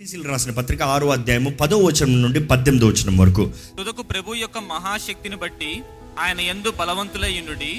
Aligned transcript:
ఎఫెసీయులు 0.00 0.26
రాసిన 0.30 0.52
పత్రిక 0.52 0.80
ఆరో 0.94 1.06
అధ్యాయము 1.10 1.50
పదో 1.60 1.76
వచనం 1.76 2.18
నుండి 2.22 2.40
పద్దెనిమిదో 2.40 2.86
వచనం 2.86 3.14
వరకు. 3.16 3.44
తుదకు 3.78 4.02
ప్రభు 4.02 4.34
యొక్క 4.34 4.58
మహాశక్తిని 4.58 5.36
బట్టి 5.36 5.70
ఆయన 6.18 6.40
ఎందు 6.52 6.70
బలవంతులయ్యుండుడి 6.70 7.70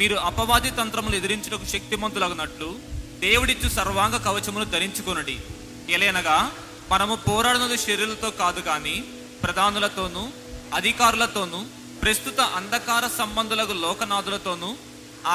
మీరు 0.00 0.16
అపవాది 0.28 0.70
తంత్రములు 0.70 1.16
ఎదిరించుటకు 1.16 1.66
శక్తిమంతులగునట్లు 1.72 2.68
దేవుడిచ్చు 3.24 3.68
సర్వాంగ 3.68 4.16
కవచమును 4.26 4.64
ధరించుకొనుడి. 4.64 5.36
ఎలైనగా 5.90 6.38
మనము 6.92 7.16
పోరాడునది 7.28 7.78
శరీరులతో 7.86 8.30
కాదు 8.40 8.60
కానీ 8.60 8.96
ప్రధానులతోనూ 9.42 10.24
అధికారులతోనూ 10.74 11.60
ప్రస్తుత 12.02 12.40
అంధకార 12.60 13.04
సంబంధులకు 13.20 13.76
లోకనాథులతోనూ 13.84 14.70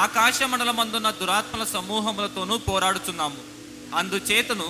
ఆకాశ 0.04 0.42
మండలమందున్న 0.42 1.10
దురాత్మల 1.22 1.64
సమూహములతోనూ 1.76 2.56
పోరాడుచున్నాము. 2.68 3.40
అందుచేతను 3.94 4.68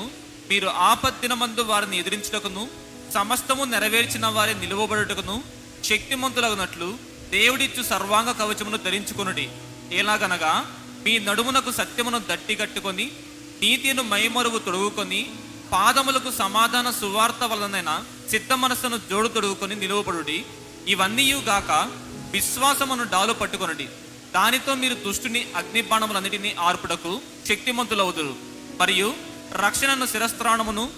మీరు 0.48 0.66
ఆపద్దినమందు 0.66 1.60
వారిని 1.60 1.98
ఎదిరించుటకును 1.98 2.68
సమస్తము 3.14 3.64
నెరవేర్చిన 3.64 4.26
వారి 4.26 4.60
నిలువబడుటకును 4.60 5.42
శక్తిమంతులగునట్లు 5.84 6.98
దేవుడిచ్చు 7.30 7.82
సర్వాంగ 7.82 8.30
కవచమును 8.30 8.76
ధరించుకొనుడి. 8.76 9.48
ఎలాగనగా 9.92 10.52
మీ 11.04 11.18
నడుమునకు 11.18 11.70
సత్యమును 11.70 12.18
దట్టి 12.18 12.54
కట్టుకొని 12.54 13.10
నీతిను 13.62 14.02
మైమరువు 14.02 14.58
తొడుగుకొని 14.58 15.30
పాదములకు 15.72 16.30
సమాధాన 16.30 16.90
సువార్త 16.90 17.44
వలనైన 17.44 18.04
చిత్త 18.34 18.52
మనస్సును 18.52 19.00
జోడు 19.10 19.28
తొడుగుకొని 19.28 19.74
నిలువబడుడి. 19.74 20.44
ఇవన్నీ 20.88 21.32
గాక 21.32 21.90
విశ్వాసమును 22.30 23.04
డాలు 23.04 23.32
పట్టుకొనుడి. 23.32 23.88
దానితో 24.34 24.74
మీరు 24.74 24.94
దుష్టుని 24.94 25.46
అగ్నిబాణములన్నిటినీ 25.56 26.54
ఆర్పుటకు 26.60 27.20
శక్తిమంతులవుదురు. 27.48 28.34
మరియు 28.80 29.14
రక్షణను 29.52 30.06
శిరస్త్రాణమును 30.06 30.90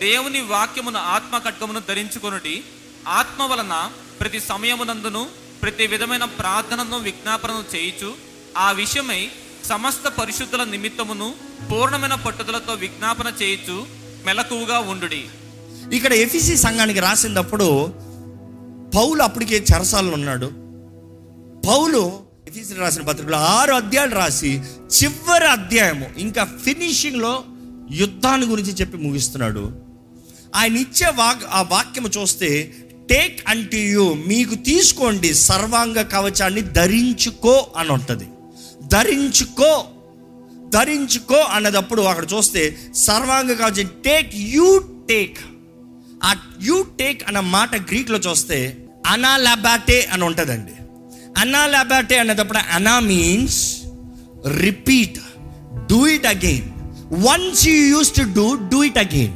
దేవుని 0.00 0.40
వాక్యమును 0.40 0.98
ఆత్మ 0.98 1.38
ఖడ్గమును 1.38 1.80
ధరించుకొనుటి. 1.88 2.64
ఆత్మ 3.08 3.42
వలన 3.42 3.90
ప్రతి 4.20 4.40
సమయమునందును 4.40 5.26
ప్రతి 5.62 5.86
విధమైన 5.86 6.24
ప్రార్థనను 6.24 6.98
విజ్ఞాపనను 6.98 7.76
చేయుచు. 7.76 8.14
ఆ 8.58 8.72
విషయమై 8.72 9.30
సమస్త 9.64 10.08
పరిశుద్ధుల 10.08 10.64
నిమిత్తమును 10.64 11.34
పూర్ణమైన 11.72 12.14
పట్టుదలతో 12.14 12.72
విజ్ఞాపన 12.72 13.32
చేయుచు 13.42 13.86
మెలకువగా 14.26 14.78
ఉండుడి. 14.78 15.28
ఇక్కడ 15.92 16.12
ఎఫీసీ 16.12 16.56
సంఘానికి 16.56 17.00
రాసినప్పుడు 17.00 17.86
పౌలు 18.96 19.22
అప్పటికే 19.22 19.64
చెరసాలను 19.72 20.12
ఉన్నాడు. 20.12 20.46
పౌలు 21.66 22.20
ఎఫీసీ 22.48 22.74
రాసిన 22.74 23.02
పత్రికలో 23.02 23.36
ఆరు 23.36 23.72
అధ్యాయాలు 23.72 24.14
రాసి 24.14 24.60
చివరి 25.02 25.46
అధ్యాయము 25.46 26.10
ఇంకా 26.16 26.44
ఫినిషింగ్లో 26.64 27.44
యుద్ధాన్ని 27.90 28.46
గురించి 28.46 28.72
చెప్పి 28.72 28.96
ముగిస్తున్నాడు. 28.96 29.72
ఆయన 30.54 30.76
ఇచ్చే 30.76 31.06
వాక్ 31.14 31.42
ఆ 31.50 31.62
వాక్యము 31.62 32.08
చూస్తే 32.08 32.74
టేక్ 33.10 33.44
అంటే 33.48 33.88
యూ 33.88 34.14
మీకు 34.14 34.54
తీసుకోండి 34.54 35.34
సర్వాంగ 35.34 36.02
కవచాన్ని 36.02 36.60
ధరించుకో 36.60 37.66
అని 37.76 37.92
ఉంటుంది. 37.92 38.26
ధరించుకో 38.82 39.84
ధరించుకో 40.68 41.34
అన్నదప్పుడు 41.34 42.02
అక్కడ 42.02 42.26
చూస్తే 42.34 42.76
సర్వాంగ 42.94 43.52
కవచం 43.52 43.90
టేక్ 44.04 44.30
యూ 44.34 44.78
టేక్. 45.08 45.38
ఆ 46.24 46.34
యూ 46.62 46.82
టేక్ 46.82 47.22
అన్న 47.28 47.40
మాట 47.40 47.76
గ్రీక్లో 47.76 48.18
చూస్తే 48.18 48.88
అనాలాబాటే 49.06 50.08
అని 50.12 50.24
ఉంటుందండి. 50.24 50.72
అనాలాబాటే 51.40 52.18
అన్నదప్పుడు 52.18 52.58
అనా 52.58 53.00
means 53.00 53.76
repeat 54.46 55.18
do 55.86 56.06
it 56.06 56.26
again. 56.26 56.75
Once 57.12 57.68
you 57.68 57.86
use 57.86 58.12
to 58.12 58.22
do 58.22 58.54
do 58.54 58.82
it 58.82 58.98
again 58.98 59.32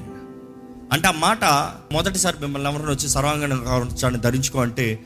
అంటే 0.92 1.08
ఆ 1.08 1.10
మాట 1.10 1.44
మొదటిసారి 1.92 2.36
మిమ్మల్ని 2.40 2.70
ఎవరైనా 2.70 2.90
వచ్చి 2.90 3.08
సర్వాంగణాన్ని 3.08 4.20
ధరించుకో 4.20 4.60
అంటే 4.60 5.04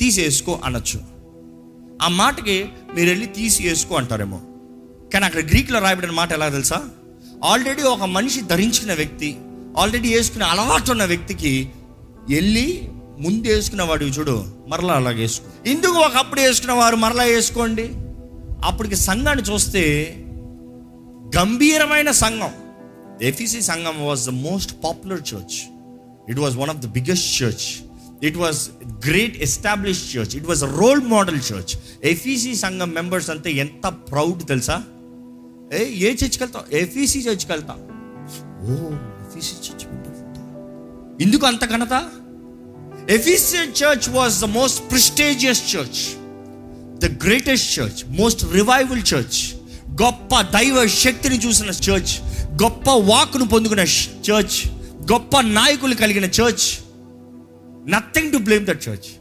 తీసేసుకో 0.00 0.60
అనొచ్చు. 0.64 1.00
ఆ 2.02 2.08
మాటకి 2.08 2.68
మీరు 2.94 3.08
వెళ్ళి 3.08 3.26
తీసి 3.26 3.68
వేసుకో 3.68 3.94
అంటారేమో. 3.94 4.40
కానీ 5.12 5.24
అక్కడ 5.24 5.44
గ్రీక్లో 5.44 5.80
రాయబడిన 5.80 6.10
మాట 6.10 6.32
ఎలా 6.32 6.48
తెలుసా? 6.48 6.82
ఆల్రెడీ 7.44 7.82
ఒక 7.82 8.02
మనిషి 8.02 8.40
ధరించిన 8.40 8.94
వ్యక్తి 8.94 9.36
ఆల్రెడీ 9.78 10.14
వేసుకునే 10.14 10.44
అలవాటు 10.44 10.90
ఉన్న 10.90 11.04
వ్యక్తికి 11.04 11.70
వెళ్ళి 12.30 12.88
ముందు 13.18 13.48
వేసుకున్న 13.48 13.82
వాడు 13.82 14.04
చూడు 14.04 14.44
మరలా 14.68 14.94
అలాగే 14.94 15.20
వేసుకో. 15.20 15.70
ఇందుకు 15.70 15.92
ఒకప్పుడు 15.92 16.40
వేసుకున్న 16.40 16.72
వారు 16.72 16.96
మరలా 16.96 17.22
వేసుకోండి. 17.22 17.90
అప్పటికి 18.64 18.96
సంఘాన్ని 18.96 19.44
చూస్తే 19.44 19.84
గంభీరమైన 21.34 22.10
సంఘం 22.20 22.52
ఎఫీసీ 23.22 23.60
సంఘం 23.62 23.96
was 24.04 24.22
the 24.28 24.32
most 24.42 24.72
popular 24.84 25.22
church 25.30 25.56
it 26.30 26.40
was 26.44 26.56
one 26.56 26.70
of 26.70 26.80
the 26.84 26.88
biggest 26.96 27.28
church 27.38 27.66
it 28.28 28.36
was 28.36 28.60
great 29.06 29.36
establish 29.46 30.02
church 30.12 30.34
it 30.36 30.46
was 30.46 30.62
role 30.78 31.02
model 31.08 31.40
church 31.50 31.72
ఎఫీసీ 32.04 32.52
సంఘం 32.54 32.90
మెంబర్స్ 32.90 33.28
అంతే 33.30 33.52
ఎంత 33.56 33.86
ప్రౌడ్ 34.10 34.42
తెలుసా 34.48 34.76
ఏ 35.72 35.82
ఏ 36.02 36.12
చర్చ్కి 36.14 36.42
వెళ్తాం 36.44 36.64
ఎఫీసీ 36.80 37.20
చర్చ్కి 37.20 37.52
వెళ్తాం 37.52 37.80
ఓ 38.64 38.76
ఎఫీసీ 39.24 39.56
చర్చ్ 39.66 39.84
ఎందుకు 41.20 41.44
అంత 41.46 41.64
ఘనత 41.72 41.94
ఎఫీసీ 43.10 43.60
church 43.80 44.08
was 44.10 44.36
the 44.40 44.48
most 44.56 44.80
prestigious 44.90 45.62
church 45.72 46.02
the 47.00 47.10
greatest 47.24 47.68
church 47.78 48.00
most 48.18 48.42
revival 48.52 49.02
church 49.12 49.38
గొప్ప 50.02 50.40
దైవ 50.40 50.86
శక్తిని 50.86 51.38
చూసిన 51.38 51.66
చర్చ్ 51.66 52.22
గొప్ప 52.62 52.90
వాక్ను 52.90 53.48
పొందుకున్న 53.48 53.82
చర్చ్ 54.30 54.70
గొప్ప 55.12 55.40
నాయకులు 55.40 55.94
కలిగిన 55.94 56.24
church 56.24 56.84
nothing 57.90 58.32
to 58.32 58.36
blame 58.36 58.66
that 58.66 58.88
church 58.88 59.18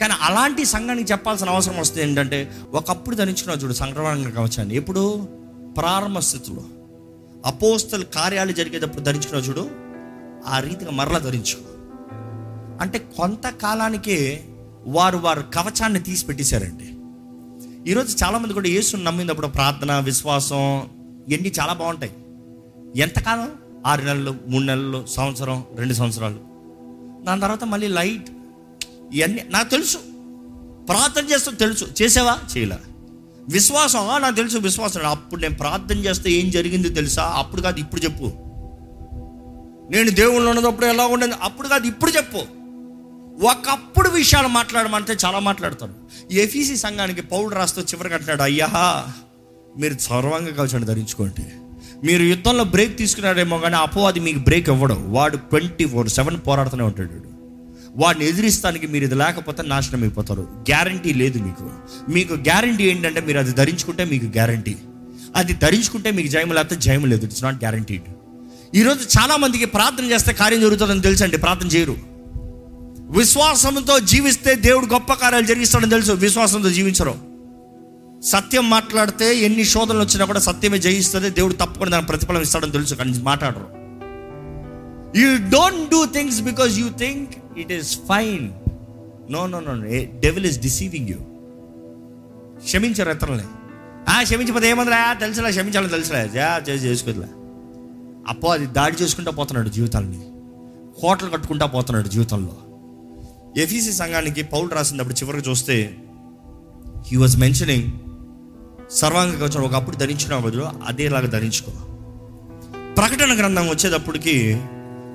కానీ 0.00 0.14
అలాంటి 0.22 0.64
సంఘానికి 0.64 1.12
చెప్పాల్సిన 1.12 1.48
అవసరం 1.48 1.80
వస్తుంది 1.80 2.02
ఏంటంటే 2.02 2.52
ఒకప్పుడు 2.72 3.16
ధరించుకున్నావు 3.16 3.58
చూడు 3.58 3.72
సంక్రమణ 3.72 4.28
కవచాన్ని. 4.28 4.76
ఎప్పుడు? 4.76 5.28
ప్రారంభ 5.78 6.18
స్థితిలో. 6.18 6.62
అపోస్తల 7.46 8.02
కార్యాలు 8.02 8.52
జరిగేటప్పుడు 8.52 9.02
ధరించుకున్నావు 9.02 9.48
చూడు 9.48 9.70
ఆ 10.46 10.58
రీతిగా 10.58 10.90
మరలా 10.90 11.18
ధరించుకో 11.18 11.62
అంటే 12.80 12.98
కొంతకాలానికే 12.98 14.44
వారు 14.86 15.18
వారు 15.18 15.44
కవచాన్ని 15.54 16.00
తీసి 16.00 16.26
పెట్టేశారండి 16.26 16.91
ఈరోజు 17.88 18.24
చాలామంది 18.24 18.54
కూడా 18.54 18.68
యేసుని 18.68 19.04
నమ్మినప్పుడు 19.04 19.46
ప్రార్థన 19.46 19.98
విశ్వాసం 19.98 20.88
ఇవన్నీ 21.28 21.52
చాలా 21.60 21.72
బాగుంటాయి. 21.72 22.12
ఎంతకాలం? 22.96 23.48
ఆరు 23.86 24.04
నెలలు 24.04 24.34
మూడు 24.48 24.64
నెలలు 24.64 25.06
సంవత్సరం 25.06 25.64
రెండు 25.76 25.94
సంవత్సరాలు. 25.94 26.34
దాని 27.24 27.40
తర్వాత 27.40 27.64
మళ్ళీ 27.64 27.88
లైట్. 27.88 28.30
ఇవన్నీ 29.12 29.44
నాకు 29.50 29.70
తెలుసు. 29.70 29.98
ప్రార్థన 30.88 31.24
చేస్తూ 31.32 31.50
తెలుసు. 31.50 31.84
చేసావా? 32.02 32.38
చేయలే. 32.56 32.76
విశ్వాసం. 33.50 34.08
నాకు 34.22 34.34
తెలుసు 34.34 34.58
విశ్వాసం. 34.58 35.06
అప్పుడు 35.06 35.40
నేను 35.40 35.54
ప్రార్థన 35.54 35.98
చేస్తే 35.98 36.30
ఏం 36.30 36.50
జరిగింది 36.50 36.88
తెలుసా? 36.88 37.34
అప్పుడు 37.36 37.62
కాదు 37.62 37.80
ఇప్పుడు 37.80 38.00
చెప్పు. 38.00 38.24
నేను 39.90 40.10
దేవుళ్ళు 40.10 40.50
ఉన్నప్పుడు 40.50 40.86
ఎలా 40.86 41.06
ఉండేది? 41.06 41.32
అప్పుడు 41.42 41.68
కాదు 41.68 41.86
ఇప్పుడు 41.86 42.10
చెప్పు. 42.10 42.61
ఒకప్పుడు 43.40 44.08
విషయాలు 44.08 44.48
మాట్లాడమంటే 44.48 45.16
చాలా 45.24 45.38
మాట్లాడతారు. 45.38 45.94
ఎఫీసీ 46.32 46.76
సంఘానికి 46.76 47.22
పౌరుడు 47.22 47.54
రాస్తూ 47.54 47.82
చివరికి 47.82 48.14
అంటున్నాడు 48.14 48.42
అయ్యా 48.42 48.68
మీరు 49.78 49.98
సర్వంగా 50.00 50.52
కలిసి 50.52 50.78
ధరించుకోండి. 50.78 51.46
మీరు 52.06 52.22
యుద్ధంలో 52.22 52.64
బ్రేక్ 52.64 52.98
తీసుకున్నాడేమో 52.98 53.58
కానీ 53.58 53.76
అపవాది 53.76 54.20
మీకు 54.20 54.38
బ్రేక్ 54.38 54.68
ఇవ్వడం. 54.68 55.12
వాడు 55.12 55.36
ట్వంటీ 55.36 55.84
ఫోర్ 55.84 56.08
సెవెన్ 56.08 56.36
పోరాడుతూనే 56.46 56.84
ఉంటాడు 56.84 57.08
వాడు. 57.08 57.32
వాడిని 57.96 58.28
ఎదిరిస్తానికి 58.28 58.86
మీరు 58.86 59.04
ఇది 59.04 59.14
లేకపోతే 59.14 59.62
నాశనం 59.62 60.00
అయిపోతారు. 60.00 60.42
గ్యారంటీ 60.42 61.12
లేదు 61.12 61.38
మీకు. 61.38 61.70
మీకు 62.10 62.34
గ్యారంటీ 62.34 62.84
ఏంటంటే 62.84 63.20
మీరు 63.20 63.38
అది 63.38 63.52
ధరించుకుంటే 63.52 64.04
మీకు 64.04 64.24
గ్యారంటీ. 64.24 64.76
అది 65.36 65.52
ధరించుకుంటే 65.52 66.10
మీకు 66.10 66.28
జయం 66.28 66.52
లేకపోతే 66.52 66.80
జయం 66.80 67.06
లేదు. 67.06 67.24
ఇట్స్ 67.24 67.44
నాట్ 67.44 67.56
గ్యారంటీడ్ 67.56 68.02
ఈరోజు 68.74 69.18
చాలామందికి 69.18 69.64
ప్రార్థన 69.64 70.04
చేస్తే 70.04 70.32
కార్యం 70.32 70.60
జరుగుతుందని 70.60 71.02
తెలుసండి. 71.02 71.36
ప్రార్థన 71.36 71.66
చేయరు. 71.66 72.11
విశ్వాసంతో 73.10 73.98
జీవిస్తే 73.98 74.54
దేవుడు 74.54 74.86
గొప్ప 74.86 75.12
కార్యాలు 75.12 75.46
జరిగిస్తాడని 75.46 75.90
తెలుసు. 75.90 76.12
విశ్వాసంతో 76.12 76.70
జీవించరు. 76.70 77.14
సత్యం 78.22 78.70
మాట్లాడితే 78.70 79.38
ఎన్ని 79.38 79.64
శోధనలు 79.64 80.00
వచ్చినా 80.00 80.24
కూడా 80.24 80.40
సత్యమే 80.40 80.78
జయిస్తుంది. 80.78 81.30
దేవుడు 81.30 81.52
తప్పకుండా 81.52 81.90
దాని 81.90 82.06
ప్రతిఫలం 82.06 82.40
ఇస్తాడని 82.40 82.72
తెలుసు. 82.72 82.94
కానీ 82.94 83.22
మాట్లాడరు. 83.22 83.82
You 85.20 85.36
don't 85.36 85.90
do 85.90 86.06
things 86.06 86.42
because 86.42 86.78
you 86.78 86.88
think 86.88 87.30
it 87.58 87.72
is 87.72 87.98
fine 87.98 88.50
no 89.32 89.46
no 89.46 89.60
no 89.60 89.74
devil 90.20 90.46
is 90.46 90.60
deceiving 90.60 91.08
you 91.08 91.16
క్షమించరు 92.64 93.10
ఇతరులని. 93.10 93.42
ఆ 94.08 94.22
క్షమించకపోతే 94.22 94.70
ఏమందిరా? 94.70 95.12
తెలుసులే 95.12 95.50
క్షమించాలని 95.50 95.88
తెలుసులే. 95.88 96.30
చేసి 96.68 96.86
చేసుకోదులే. 96.86 97.26
అప్పో 98.28 98.48
అది 98.48 98.66
దాడి 98.66 99.02
చేసుకుంటా 99.02 99.30
పోతున్నాడు 99.30 99.68
జీవితాన్ని 99.68 100.20
కోటలు 101.00 101.30
కట్టుకుంటా 101.30 101.66
పోతున్నాడు 101.66 102.08
జీవితంలో. 102.08 102.56
ఎఫీసీ 103.56 103.92
సంఘానికి 103.92 104.42
పౌలు 104.42 104.68
రాసినప్పుడు 104.68 105.14
చివరికి 105.14 105.50
చూస్తే 105.50 105.96
హీ 107.06 107.16
వాజ్ 107.16 107.36
మెన్షనింగ్ 107.36 107.92
సర్వాంగ 108.90 109.34
కవచం 109.34 109.62
ఒకప్పుడు 109.62 109.96
ధరించిన 109.96 110.38
బదులు 110.38 110.68
అదేలాగా 110.86 111.26
ధరించుకో. 111.26 111.72
ప్రకటన 112.94 113.38
గ్రంథం 113.38 113.68
వచ్చేటప్పటికి 113.68 114.60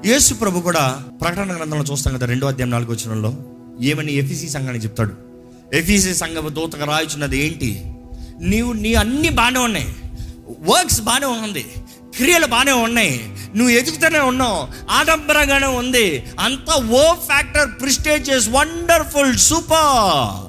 యేసు 0.06 0.34
ప్రభు 0.34 0.60
కూడా 0.60 1.04
ప్రకటన 1.22 1.58
గ్రంథంలో 1.58 1.84
చూస్తాం 1.84 2.18
కదా 2.18 2.26
రెండో 2.26 2.48
అధ్యాయం 2.48 2.70
నాలుగు 2.70 2.92
వచ్చినంలో 2.92 3.34
ఏమని 3.82 4.14
ఎఫీసీ 4.14 4.50
సంఘానికి 4.50 4.86
చెప్తాడు? 4.86 5.14
ఎఫీసీ 5.76 6.14
సంఘ 6.14 6.48
దూతగా 6.48 6.86
రాయుచున్నది 6.86 7.46
ఏంటి? 7.46 7.92
నీవు 8.40 8.74
నీ 8.74 8.94
అన్ని 8.94 9.30
బాగానే 9.30 9.60
ఉన్నాయి. 9.60 9.96
వర్క్స్ 10.50 11.02
బాగానే 11.02 11.26
ఉంది. 11.26 11.66
క్రియలు 12.18 12.48
బాగానే 12.48 12.72
ఉన్నాయి. 12.72 13.34
నువ్వు 13.56 13.70
ఎదుగుతూనే 13.70 14.20
ఉన్నావు. 14.20 14.68
ఆడంబరంగానే 14.92 15.68
ఉంది. 15.68 16.24
అంతా 16.40 16.76
ఓ 16.76 17.14
ఫ్యాక్టర్ 17.14 17.82
ప్రిస్టేజియస్ 17.82 18.50
వండర్ఫుల్ 18.50 19.38
సూపర్. 19.38 20.48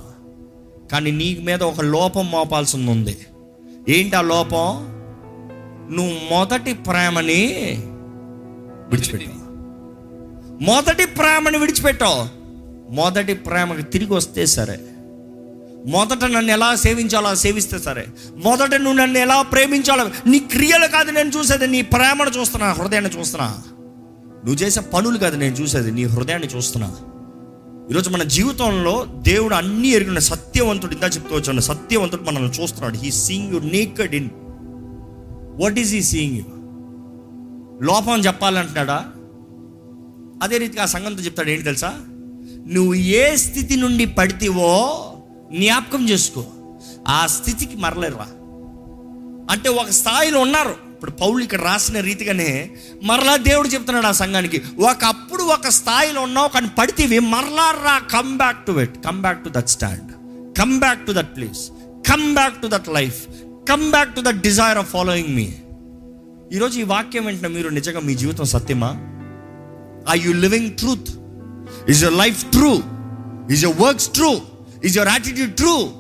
కానీ 0.93 1.11
నీ 1.11 1.39
మీద 1.45 1.63
ఒక 1.63 1.81
లోపం 1.81 2.31
మోపాల్సి 2.31 2.77
ఉంది. 2.77 3.19
ఏంటి 3.89 4.17
ఆ 4.17 4.21
లోపం? 4.21 4.89
నువ్వు 5.97 6.35
మొదటి 6.35 6.73
ప్రేమని 6.73 7.83
విడిచిపెట్టావు. 8.91 9.49
మొదటి 10.65 11.07
ప్రేమని 11.07 11.59
విడిచిపెట్టావు. 11.59 12.39
మొదటి 12.93 13.35
ప్రేమకి 13.35 13.83
తిరిగి 13.83 14.13
వస్తే 14.13 14.47
సరే. 14.47 14.81
మొదట 15.87 16.25
నన్ను 16.25 16.53
ఎలా 16.53 16.75
సేవించాలో 16.75 17.35
సేవిస్తే 17.35 17.79
సరే. 17.79 18.07
మొదట 18.37 18.75
నువ్వు 18.75 18.93
నన్ను 18.93 19.19
ఎలా 19.19 19.43
ప్రేమించాలో 19.43 20.11
నీ 20.27 20.39
క్రియలు 20.39 20.87
కాదు 20.87 21.11
నేను 21.11 21.29
చూసేది 21.29 21.67
నీ 21.67 21.83
ప్రేమను 21.83 22.31
చూస్తున్నా 22.31 22.73
హృదయాన్ని 22.73 23.11
చూస్తున్నా. 23.11 23.59
నువ్వు 24.45 24.55
చేసే 24.55 24.81
పనులు 24.81 25.19
కాదు 25.19 25.37
నేను 25.37 25.55
చూసేది 25.55 25.91
నీ 25.91 26.05
హృదయాన్ని 26.05 26.49
చూస్తున్నా. 26.49 26.97
ఈరోజు 27.91 28.11
మన 28.11 28.23
జీవితంలో 28.23 29.07
దేవుడు 29.23 29.55
అన్నీ 29.55 29.89
ఎరిగిన 29.89 30.19
సత్యవంతుడు 30.19 30.93
ఇందా 30.93 31.07
చెప్తూ 31.07 31.37
వచ్చాను 31.37 31.61
సత్యవంతుడు 31.61 32.23
మనల్ని 32.23 32.63
చూస్తున్నాడు. 32.63 32.97
He 32.97 33.11
seeing 33.11 33.55
you 33.55 33.59
naked 33.59 34.15
in 34.15 34.31
what 35.61 35.79
is 35.79 35.95
he 35.95 36.03
seeing 36.03 36.37
you 36.37 36.45
లోపం 37.83 38.21
చెప్పాలంటున్నాడా? 38.21 39.07
అదే 40.43 40.59
రీతిగా 40.59 40.83
ఆ 40.83 40.87
సంగంతో 40.87 41.23
చెప్తాడు 41.23 41.51
ఏంటి 41.51 41.63
తెలుసా? 41.63 41.95
నువ్వు 42.69 42.95
ఏ 42.95 43.37
స్థితి 43.37 43.77
నుండి 43.77 44.07
పడితేవో 44.07 45.08
జ్ఞాపకం 45.53 46.09
చేసుకో. 46.09 46.45
ఆ 47.09 47.27
స్థితికి 47.27 47.77
మరలేరా 47.77 48.27
అంటే 49.51 49.69
ఒక 49.69 49.91
స్థాయిలో 49.91 50.41
ఉన్నారు. 50.41 50.75
ఇప్పుడు 50.93 51.11
పౌలు 51.11 51.43
ఇక్కడ 51.43 51.61
రాసిన 51.61 52.01
రీతిగానే 52.01 52.71
మరలా 53.03 53.37
దేవుడు 53.37 53.69
చెప్తున్నాడు 53.69 54.07
ఆ 54.07 54.13
సంఘానికి 54.13 54.59
ఒకప్పుడు 54.81 55.43
ఒక 55.43 55.69
స్థాయిలో 55.69 56.23
ఉన్నావు 56.23 56.49
కానీ 56.49 56.69
పడితేవి 56.79 57.19
మరలా 57.19 57.71
రా. 57.85 57.99
Come 57.99 58.39
back 58.39 58.67
to 58.67 58.73
it 58.73 59.05
come 59.07 59.23
back 59.23 59.45
to 59.45 59.49
that 59.49 59.69
stand 59.69 60.11
come 60.59 60.81
back 60.81 61.07
to 61.07 61.13
that 61.13 61.37
place 61.37 61.71
come 62.11 62.35
back 62.35 62.63
to 62.63 62.67
that 62.67 62.89
life 62.89 63.21
come 63.69 63.91
back 63.91 64.15
to 64.17 64.21
that 64.21 64.37
desire 64.37 64.79
of 64.79 64.89
following 64.91 65.29
me 65.29 65.49
ఈరోజు 66.53 66.81
ఈ 66.81 66.83
వాక్యం 66.83 67.25
వెంటనే 67.25 67.49
మీరు 67.49 67.69
నిజంగా 67.69 68.01
మీ 68.01 68.15
జీవితం 68.15 68.45
సత్యమా? 68.45 68.91
I 70.09 70.21
you 70.21 70.33
living 70.33 70.71
truth 70.71 71.11
is 71.89 72.05
your 72.05 72.13
life 72.13 72.45
true 72.45 72.83
is 73.51 73.65
your 73.65 73.75
works 73.81 74.09
true 74.09 74.41
is 74.85 74.99
your 74.99 75.13
attitude 75.13 75.53
true 75.55 75.91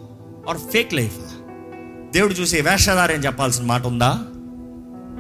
or 0.49 0.59
fake 0.73 0.95
life 0.95 1.17
దేవుడు 2.13 2.33
చూసే 2.33 2.61
వేషధారి 2.61 3.15
అని 3.15 3.25
చెప్పాల్సిన 3.25 3.65
మాట 3.65 3.87
ఉందా? 3.87 4.19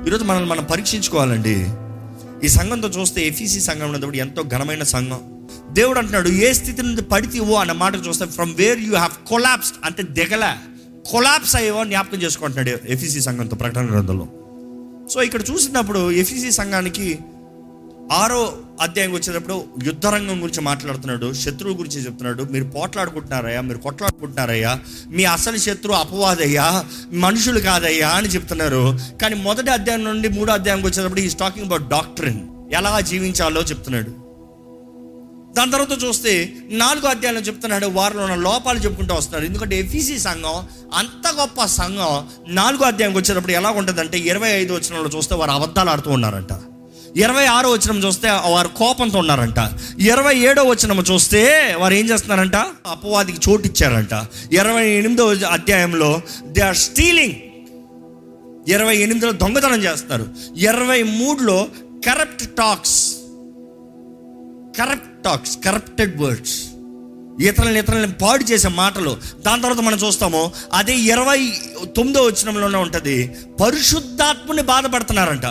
ఈరోజు 0.06 0.24
మనల్ని 0.24 0.50
మనం 0.50 0.64
పరీక్షించుకోవాలండి. 0.64 1.66
ఈ 2.44 2.48
సంఘంతో 2.48 2.88
చూస్తే 2.88 3.26
ఎఫీసీ 3.26 3.60
సంఘం 3.60 3.84
ఉన్నప్పుడు 3.84 4.16
ఎంతో 4.16 4.42
ఘనమైన 4.42 4.82
సంఘం. 4.82 5.20
దేవుడు 5.70 5.98
అంటున్నాడు 5.98 6.28
ఏ 6.28 6.52
స్థితి 6.52 6.82
నుండి 6.82 7.02
పడితేవో 7.02 7.54
అన్న 7.54 7.72
మాట 7.72 7.92
చూస్తే 8.06 8.26
from 8.26 8.54
where 8.54 8.80
you 8.80 8.94
have 8.94 9.28
collapsed 9.28 9.76
అంటే 9.84 10.02
దిగలే 10.02 10.54
కొలాప్స్ 11.10 11.56
అయ్యేవో 11.56 11.84
జ్ఞాపకం 11.84 12.18
చేసుకుంటున్నాడు 12.18 12.78
ఎఫీసీ 12.88 13.20
సంఘంతో 13.20 13.56
ప్రకటన 13.56 13.86
గ్రంథంలో. 13.86 14.28
సో 15.10 15.22
ఇక్కడ 15.22 15.40
చూసినప్పుడు 15.50 16.10
ఎఫీసీ 16.10 16.50
సంఘానికి 16.50 17.18
ఆరో 18.12 18.56
అధ్యాయం 18.80 19.12
వచ్చేటప్పుడు 19.12 19.64
యుద్ధ 19.84 20.06
రంగం 20.06 20.42
గురించి 20.42 20.60
మాట్లాడుతున్నాడు 20.60 21.32
శత్రువు 21.32 21.76
గురించి 21.76 22.06
చెప్తున్నాడు 22.06 22.42
మీరు 22.42 22.64
పోట్లాడుకుంటున్నారయ్యా 22.64 23.60
మీరు 23.60 23.78
కొట్లాడుకుంటున్నారయ్యా 23.78 24.80
మీ 25.08 25.24
అసలు 25.24 25.56
శత్రువు 25.56 25.96
అపవాదయ్యా 25.96 26.84
మనుషులు 27.12 27.60
కాదయ్యా 27.60 28.08
అని 28.08 28.28
చెప్తున్నారు. 28.28 28.98
కానీ 29.22 29.34
మొదటి 29.34 29.70
అధ్యాయం 29.70 30.04
నుండి 30.04 30.28
మూడో 30.28 30.52
అధ్యాయంకి 30.52 30.86
వచ్చేటప్పుడు 30.86 31.20
ఈ 31.20 31.28
టాకింగ్ 31.28 31.66
అబౌట్ 31.66 31.88
డాక్టరిన్ 31.88 32.40
ఎలా 32.74 33.00
జీవించాలో 33.00 33.62
చెప్తున్నాడు. 33.62 34.28
దాని 35.56 35.70
తర్వాత 35.72 36.04
చూస్తే 36.04 36.52
నాలుగో 36.70 37.08
అధ్యాయంలో 37.08 37.40
చెప్తున్నాడు 37.40 37.86
వారిలో 37.86 38.22
ఉన్న 38.22 38.34
లోపాలు 38.34 38.78
చెప్పుకుంటూ 38.78 39.14
వస్తున్నారు. 39.14 39.44
ఎందుకంటే 39.44 39.78
ఎఫీసీ 39.78 40.18
సంఘం 40.18 40.66
అంత 40.94 41.34
గొప్ప 41.40 41.64
సంఘం 41.64 42.28
నాలుగో 42.48 42.84
అధ్యాయంకి 42.84 43.18
వచ్చేటప్పుడు 43.18 43.52
ఎలా 43.52 43.70
ఉంటుందంటే 43.70 44.18
ఇరవై 44.18 44.48
ఐదు 44.48 44.74
వచ్చినంలో 44.74 45.10
చూస్తే 45.16 45.34
వారు 45.34 45.50
అబద్ధాలు 45.50 45.90
ఆడుతూ 45.90 46.10
ఉన్నారంట. 46.10 46.52
ఇరవై 47.18 47.46
ఆరో 47.46 47.70
వచనం 47.70 47.98
చూస్తే 47.98 48.30
వారు 48.30 48.68
కోపంతో 48.68 49.18
ఉన్నారంట. 49.18 49.58
ఇరవై 49.98 50.36
ఏడో 50.38 50.62
వచనం 50.62 50.98
చూస్తే 51.00 51.74
వారు 51.78 51.94
ఏం 51.94 52.10
చేస్తున్నారంట? 52.10 52.56
అపవాదికి 52.86 53.50
చోటు 53.50 53.66
ఇచ్చారంట 53.66 54.26
ఇరవై 54.52 54.90
ఎనిమిదో 54.90 55.28
అధ్యాయంలో 55.28 56.20
దే 56.46 56.60
ఆర్ 56.60 56.76
స్టీలింగ్. 56.76 57.34
ఇరవై 58.68 58.96
ఎనిమిదిలో 58.96 59.32
దొంగతనం 59.32 59.82
చేస్తారు. 59.82 60.26
ఇరవై 60.56 61.02
మూడులో 61.02 61.66
corrupt 62.06 62.56
talks. 62.56 63.14
Corrupt 64.78 65.24
talks 65.24 65.58
corrupted 65.64 66.20
words. 66.20 66.62
ఇతరులను 67.42 67.78
ఇతరులను 67.78 68.12
పాడు 68.12 68.44
చేసే 68.44 68.68
మాటలు. 68.68 69.16
దాని 69.46 69.62
తర్వాత 69.62 69.80
మనం 69.80 69.98
చూస్తాము 69.98 70.52
అదే 70.72 70.96
ఇరవై 70.96 71.52
తొమ్మిదో 71.96 72.22
వచ్చినంలోనే 72.22 72.78
ఉంటుంది. 72.78 73.36
పరిశుద్ధాత్మని 73.64 74.62
బాధపడుతున్నారంట. 74.62 75.46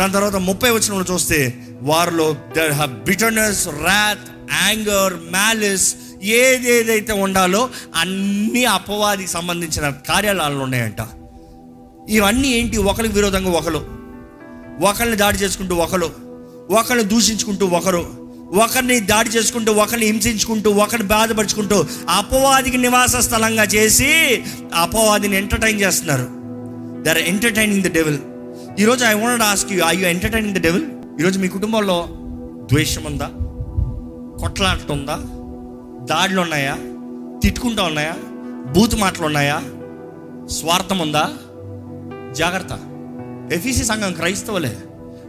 దాని 0.00 0.12
తర్వాత 0.12 0.36
ముప్పై 0.36 0.70
వచ్చిన 0.70 1.04
చూస్తే 1.10 1.54
వారిలో 1.82 2.36
there 2.56 2.72
have 2.72 2.92
bitterness 2.92 3.68
wrath 3.68 4.52
anger 4.52 5.14
malice 5.30 5.94
ఏదేదైతే 6.22 7.12
ఉండాలో 7.12 7.68
అన్ని 7.96 8.64
అపవాదికి 8.64 9.30
సంబంధించిన 9.30 9.94
కార్యాలయాలు 10.08 10.58
ఉన్నాయంట. 10.58 10.96
ఇవన్నీ 12.10 12.48
ఏంటి? 12.48 12.76
ఒకరికి 12.76 13.14
విరోధంగా 13.14 13.50
ఒకరు 13.50 13.86
ఒకరిని 14.80 15.16
దాడి 15.16 15.38
చేసుకుంటూ 15.38 15.74
ఒకరు 15.74 16.10
ఒకరిని 16.70 17.04
దూషించుకుంటూ 17.04 17.66
ఒకరు. 17.66 18.30
ఒకరిని 18.52 19.00
దాడి 19.00 19.30
చేసుకుంటూ 19.30 19.72
ఒకరిని 19.72 20.06
హింసించుకుంటూ 20.06 20.70
ఒకరిని 20.70 21.08
బాధపరుచుకుంటూ 21.08 21.86
అపవాదికి 22.08 22.76
నివాస 22.76 23.16
స్థలంగా 23.16 23.64
చేసి 23.64 24.42
అపవాదిని 24.74 25.36
ఎంటర్టైన్ 25.36 25.80
చేస్తున్నారు. 25.80 26.28
They 27.02 27.10
are 27.10 27.18
entertaining 27.18 27.82
the 27.82 27.92
devil 27.94 28.18
ఈరోజు 28.80 29.04
I 29.04 29.14
want 29.14 29.42
ask 29.42 29.72
you 29.72 29.84
I 29.86 29.96
you 29.96 30.06
entertaining 30.06 30.54
the 30.54 30.60
devil 30.60 30.84
ఈరోజు 31.20 31.38
మీ 31.38 31.48
కుటుంబంలో 31.48 32.08
ద్వేషం 32.72 33.04
ఉందా? 33.04 33.30
కొట్లాట 34.40 34.92
ఉందా? 34.92 35.16
దాడులు 36.10 36.40
ఉన్నాయా? 36.40 36.76
తిట్టుకుంటా 37.42 37.82
ఉన్నాయా? 37.82 38.14
బూతు 38.72 38.96
మాటలు 38.96 39.26
ఉన్నాయా? 39.26 39.62
స్వార్థం 40.46 40.98
ఉందా? 40.98 41.30
జాగ్రత్త. 42.32 42.78
ఎఫీసీ 43.54 43.84
సంఘం 43.84 44.12
క్రైస్తవులే. 44.12 44.76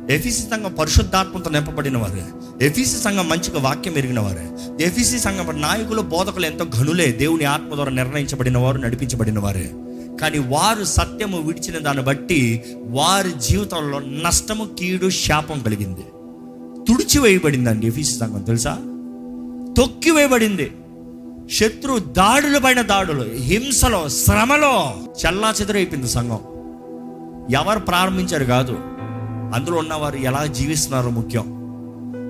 ఎఫీసీ 0.10 0.42
సంఘం 0.42 0.74
పరిశుద్ధాత్మతో 0.74 1.50
నింపబడిన 1.50 1.98
వారు 1.98 2.22
ఎఫీసీ 2.64 3.02
సంఘం 3.02 3.30
మంచిగా 3.30 3.60
వాక్యం 3.60 3.98
ఎరిగిన 3.98 4.20
వారు 4.20 4.58
ఎఫీసీ 4.82 5.20
సంఘం 5.20 5.62
నాయకులు 5.62 6.02
బోధకులు 6.02 6.46
ఎంతో 6.46 6.66
ఘనులే. 6.66 7.12
దేవుని 7.12 7.44
ఆత్మ 7.44 7.76
ద్వారా 7.76 7.92
నిర్ణయించబడిన 7.92 8.58
వారు 8.58 8.78
నడిపించబడిన 8.78 9.40
వారే 9.40 9.72
కానీ 10.20 10.40
వారు 10.40 10.84
సత్యము 10.84 11.42
విడిచిన 11.42 11.78
దాన్ని 11.78 12.04
బట్టి 12.04 12.64
వారి 12.78 13.32
జీవితంలో 13.50 14.00
నష్టము 14.00 14.70
కీడు 14.80 15.10
శాపం 15.10 15.60
కలిగింది. 15.60 16.02
తుడిచివేయబడిందండి 16.88 17.88
ఎఫీసీ 17.88 18.18
సంఘం 18.18 18.42
తెలుసా? 18.42 18.78
తొక్కివేయబడింది 19.78 20.72
శత్రు 21.52 22.00
దాడుల 22.00 22.58
పైన 22.58 22.82
దాడులు 22.82 23.26
హింసలో 23.40 24.10
శ్రమలో 24.10 24.94
చల్లా 25.26 25.54
చెదురైపోయింది 25.62 26.10
సంఘం. 26.10 26.40
ఎవరు 27.52 27.80
ప్రారంభించారు 27.80 28.46
కాదు 28.46 28.78
అందులో 29.56 29.78
ఉన్నవారు 29.78 30.18
ఎలా 30.18 30.46
జీవిస్తున్నారో 30.46 31.10
ముఖ్యం. 31.10 31.62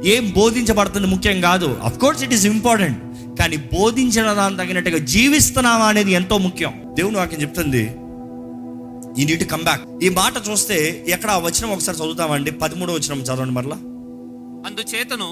ఏం 0.06 0.34
బోధించబడుతుంది 0.38 1.08
ముఖ్యం 1.08 1.42
కాదు. 1.42 1.78
Of 1.84 2.00
course 2.00 2.24
it 2.24 2.34
is 2.34 2.46
important 2.46 3.04
కానీ 3.40 3.58
బోధించిన 3.58 4.34
దాని 4.34 4.58
తగినట్టుగా 4.58 4.98
జీవిస్తున్నామా 4.98 5.86
అనేది 5.86 6.12
ఎంతో 6.12 6.38
ముఖ్యం. 6.38 6.74
దేవుని 6.98 7.18
వాక్యం 7.18 7.42
చెప్తుంది? 7.42 7.84
ఈ 9.18 9.26
నీటి 9.26 9.46
కంబ్యాక్ 9.46 9.82
ఈ 10.04 10.10
మాట 10.10 10.34
చూస్తే 10.50 11.06
ఎక్కడ 11.08 11.30
ఆ 11.30 11.38
వచనం 11.38 11.72
ఒకసారి 11.72 11.98
చదువుతామండి? 11.98 12.52
పదమూడో 12.52 12.94
వచనం 12.94 13.22
చదవండి 13.22 13.54
మరలా. 13.54 13.76
అందుచేతను 14.68 15.30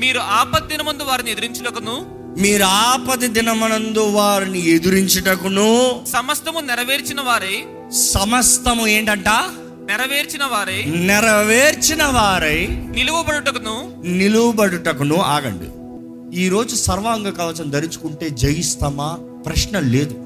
మీరు 0.00 0.18
ఆపత్తిన 0.18 0.82
ముందు 0.82 1.02
వారిని 1.02 1.30
ఎదిరించుటకును 1.30 1.96
మీరు 2.38 2.64
ఆపద 2.64 3.24
దినమనందు 3.24 4.04
వారిని 4.10 4.68
ఎదురించుటకును 4.68 5.68
సమస్తము 6.12 6.60
నెరవేర్చిన 6.60 7.20
వారే 7.20 7.56
సమస్తము 7.92 8.86
ఏంటంట? 8.86 9.28
నెరవేర్చిన 9.88 10.44
వారే 10.44 10.84
నెరవేర్చిన 10.84 12.04
వారై 12.04 12.66
నిలువబడుటకును 12.66 14.02
నిలువబడుటకును. 14.04 15.16
ఆగండి. 15.16 15.68
ఈరోజు 16.40 16.74
సర్వాంగ 16.76 17.28
కవచం 17.30 17.70
ధరించుకుంటే 17.70 18.30
జయిస్తామా? 18.30 19.18
ప్రశ్న 19.46 19.78
లేదు. 19.78 20.23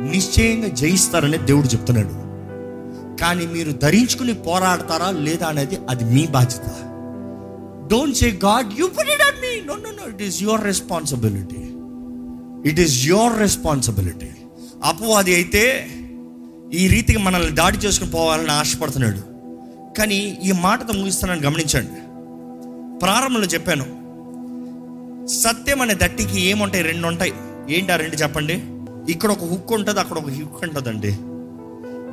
నిశ్చయంగా 0.00 0.68
జయిస్తారని 0.68 1.38
దేవుడు 1.38 1.66
చెప్తున్నాడు. 1.66 2.26
కానీ 3.20 3.46
మీరు 3.46 3.72
ధరించుకుని 3.72 4.34
పోరాడతారా 4.34 5.10
లేదా 5.10 5.46
అనేది 5.46 5.78
అది 5.90 6.04
మీ 6.04 6.26
బాధ్యత. 6.26 6.70
Don't 7.90 8.16
say 8.16 8.30
God 8.44 8.80
you 8.80 8.86
put 8.86 9.08
it 9.08 9.22
on 9.22 9.40
me 9.40 9.66
no 9.66 9.74
no 9.74 9.90
no 9.90 10.08
it 10.08 10.22
is 10.22 10.42
your 10.42 10.64
responsibility 10.64 11.62
it 12.70 12.80
is 12.80 13.06
your 13.06 13.38
responsibility 13.38 14.26
అపవాది 14.84 15.34
అయితే 15.34 15.88
ఈ 16.74 16.88
రీతికి 16.88 17.18
మనల్ని 17.18 17.50
దాడి 17.50 17.78
చేసుకుని 17.78 18.10
పోవాలని 18.10 18.50
ఆశపడుతున్నాడు. 18.50 19.36
కానీ 19.98 20.38
ఈ 20.44 20.52
మాటతో 20.52 20.98
ముగిస్తున్నాను 20.98 21.42
గమనించండి. 21.42 22.00
ప్రారంభంలో 22.98 23.46
చెప్పాను. 23.46 23.84
సత్యం 25.28 25.82
అనే 25.82 25.94
దట్టికి 25.94 26.40
ఏముంటాయి? 26.40 26.84
రెండు 26.84 27.06
ఉంటాయి. 27.06 27.32
ఏంటి 27.70 27.92
ఆ 27.92 27.96
రెండు 27.96 28.16
చెప్పండి? 28.16 28.62
ఇక్కడ 29.14 29.30
ఒక 29.36 29.44
హుక్ 29.50 29.72
ఉంటుంది 29.78 30.00
అక్కడ 30.02 30.16
ఒక 30.22 30.30
హుక్ 30.36 30.58
ఉంటుందండి. 30.66 31.12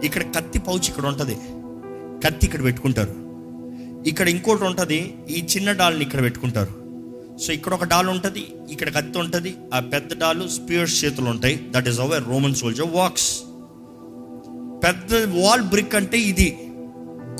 ఇక్కడ 0.07 0.23
కత్తి 0.35 0.59
పౌచ్ 0.67 0.87
ఇక్కడ 0.91 1.05
ఉంటుంది. 1.11 1.35
కత్తి 2.23 2.43
ఇక్కడ 2.47 2.61
పెట్టుకుంటారు. 2.67 3.13
ఇక్కడ 4.11 4.27
ఇంకోటి 4.35 4.63
ఉంటుంది 4.69 4.99
ఈ 5.35 5.39
చిన్న 5.51 5.71
డాల్ని 5.81 6.03
ఇక్కడ 6.07 6.21
పెట్టుకుంటారు. 6.27 6.73
సో 7.43 7.49
ఇక్కడ 7.57 7.73
ఒక 7.77 7.85
డాల్ 7.93 8.09
ఉంటుంది 8.15 8.43
ఇక్కడ 8.73 8.89
కత్తి 8.97 9.17
ఉంటుంది 9.23 9.51
ఆ 9.75 9.79
పెద్ద 9.93 10.19
డాలు 10.23 10.43
స్పియర్స్ 10.57 10.97
చేతులు 11.03 11.29
ఉంటాయి. 11.33 11.55
That 11.75 11.87
is 11.91 11.99
our 12.05 12.23
Roman 12.31 12.55
soldier 12.61 12.91
walks 12.99 13.29
పెద్ద 14.85 15.13
వాల్ 15.39 15.65
బ్రిక్ 15.73 15.95
అంటే 16.01 16.19
ఇది. 16.31 16.49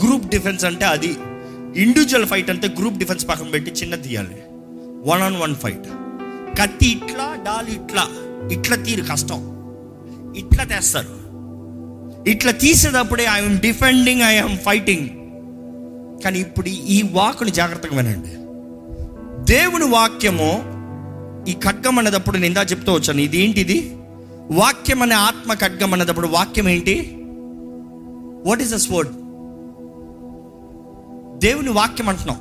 గ్రూప్ 0.02 0.28
డిఫెన్స్ 0.36 0.66
అంటే 0.72 0.86
అది. 0.96 1.14
ఇండివిజువల్ 1.84 2.28
ఫైట్ 2.32 2.50
అంటే 2.54 2.68
గ్రూప్ 2.80 2.98
డిఫెన్స్ 3.02 3.26
పక్కన 3.30 3.50
పెట్టి 3.56 3.72
చిన్న 3.82 3.96
తీయాలి. 4.06 4.38
వన్ 5.12 5.24
ఆన్ 5.28 5.38
వన్ 5.44 5.56
ఫైట్ 5.64 5.88
కత్తి 6.60 6.88
ఇట్లా 6.98 7.28
డాల్ 7.48 7.70
ఇట్లా. 7.78 8.06
ఇట్లా 8.52 8.76
తీరు 8.76 9.04
కష్టం. 9.04 9.54
ఇట్లా 10.36 10.64
తెస్తారు. 10.64 11.24
ఇట్లా 12.30 12.52
తీసేటప్పుడే 12.52 13.26
ఐఎమ్ 13.26 13.60
డిఫెండింగ్ 13.60 14.22
ఐఎమ్ 14.22 14.58
ఫైటింగ్ 14.58 15.10
కానీ 16.24 16.40
ఇప్పుడు 16.40 16.68
ఈ 16.68 17.02
వాకుని 17.12 17.52
జాగ్రత్తగా 17.52 17.98
వినండి. 17.98 18.30
దేవుని 19.54 19.86
వాక్యము 19.86 20.74
ఈ 21.50 21.54
ఖడ్గం 21.54 22.00
అనేటప్పుడు 22.00 22.36
నేను 22.36 22.46
ఇందా 22.46 22.62
చెప్తూ 22.62 22.94
వచ్చాను. 22.94 23.22
ఇది 23.22 23.38
ఏంటిది 23.38 23.98
వాక్యం 24.52 25.02
అనే 25.02 25.16
ఆత్మ 25.16 25.54
ఖడ్గం 25.54 25.94
అనేటప్పుడు 25.94 26.28
వాక్యం 26.28 26.70
ఏంటి? 26.70 27.18
వాట్ 28.46 28.62
ఈస్ 28.62 28.90
ద 28.90 28.94
వర్డ్ 28.94 29.12
దేవుని 31.40 31.70
వాక్యం 31.70 32.10
అంటున్నాం. 32.10 32.38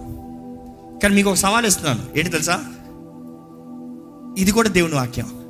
కానీ 1.03 1.15
మీకు 1.15 1.29
ఒక 1.29 1.37
సవాల్ 1.37 1.67
ఇస్తున్నాను. 1.67 2.19
ఏంటి 2.19 2.31
తెలుసా? 2.31 2.65
ఇది 4.39 4.51
కూడా 4.51 4.69
దేవుని 4.69 4.95
వాక్యం. 4.95 5.42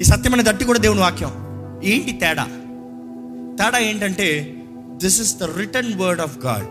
ఈ 0.00 0.04
సత్యమైన 0.04 0.50
దట్టి 0.50 0.64
కూడా 0.64 0.78
దేవుని 0.78 1.00
వాక్యం. 1.00 1.32
ఏంటి 1.84 2.12
తేడా? 2.12 2.44
తేడా 3.58 3.78
ఏంటంటే 3.78 4.54
this 4.96 5.20
is 5.20 5.36
the 5.38 5.44
return 5.58 5.94
word 5.94 6.20
of 6.20 6.38
God 6.38 6.68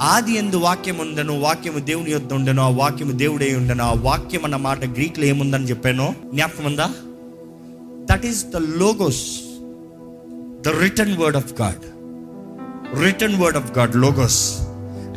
ఆది 0.00 0.32
ఎందు 0.32 0.56
వాక్యం 0.56 0.98
ఉందను 0.98 1.40
వాక్యము 1.40 1.78
దేవుని 1.78 2.10
యొద్ 2.10 2.32
ఉండను 2.32 2.62
ఆ 2.62 2.68
వాక్యము 2.68 3.12
దేవుడే 3.12 3.56
ఉండను 3.56 3.84
ఆ 3.84 3.92
వాక్యం 3.92 4.44
అన్న 4.44 4.56
మాట 4.56 4.84
గ్రీక్లో 4.84 5.24
ఏముందని 5.24 5.64
చెప్పాను 5.64 6.14
జ్ఞాపకం 6.34 6.64
ఉందా? 6.64 6.90
That 8.10 8.26
is 8.26 8.46
the 8.46 8.56
logos 8.56 9.40
the 10.62 10.68
return 10.68 11.16
word 11.16 11.36
of 11.36 11.52
God 11.62 11.84
return 13.04 13.36
word 13.42 13.56
of 13.56 13.78
God 13.78 13.96
logos 13.96 14.60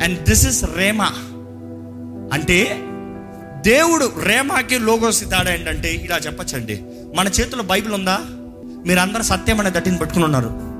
and 0.02 0.22
this 0.22 0.46
is 0.46 0.64
rhema 0.76 1.10
అంటే 2.32 2.82
దేవుడు 3.70 4.12
రేమాకి 4.24 4.78
లోగోస్ 4.78 5.20
తేడా 5.20 5.54
ఏంటంటే 5.54 5.94
ఇలా 5.94 6.16
చెప్పచ్చండి. 6.16 6.82
మన 7.16 7.26
చేతిలో 7.26 7.62
బైబిల్ 7.62 7.94
ఉందా? 7.94 8.20
మీరు 8.86 9.00
అందరూ 9.00 9.22
సత్యం 9.22 9.60
అనే 9.60 9.70
దట్టిని 9.70 9.98
పెట్టుకుని 9.98 10.24
ఉన్నారు. 10.24 10.72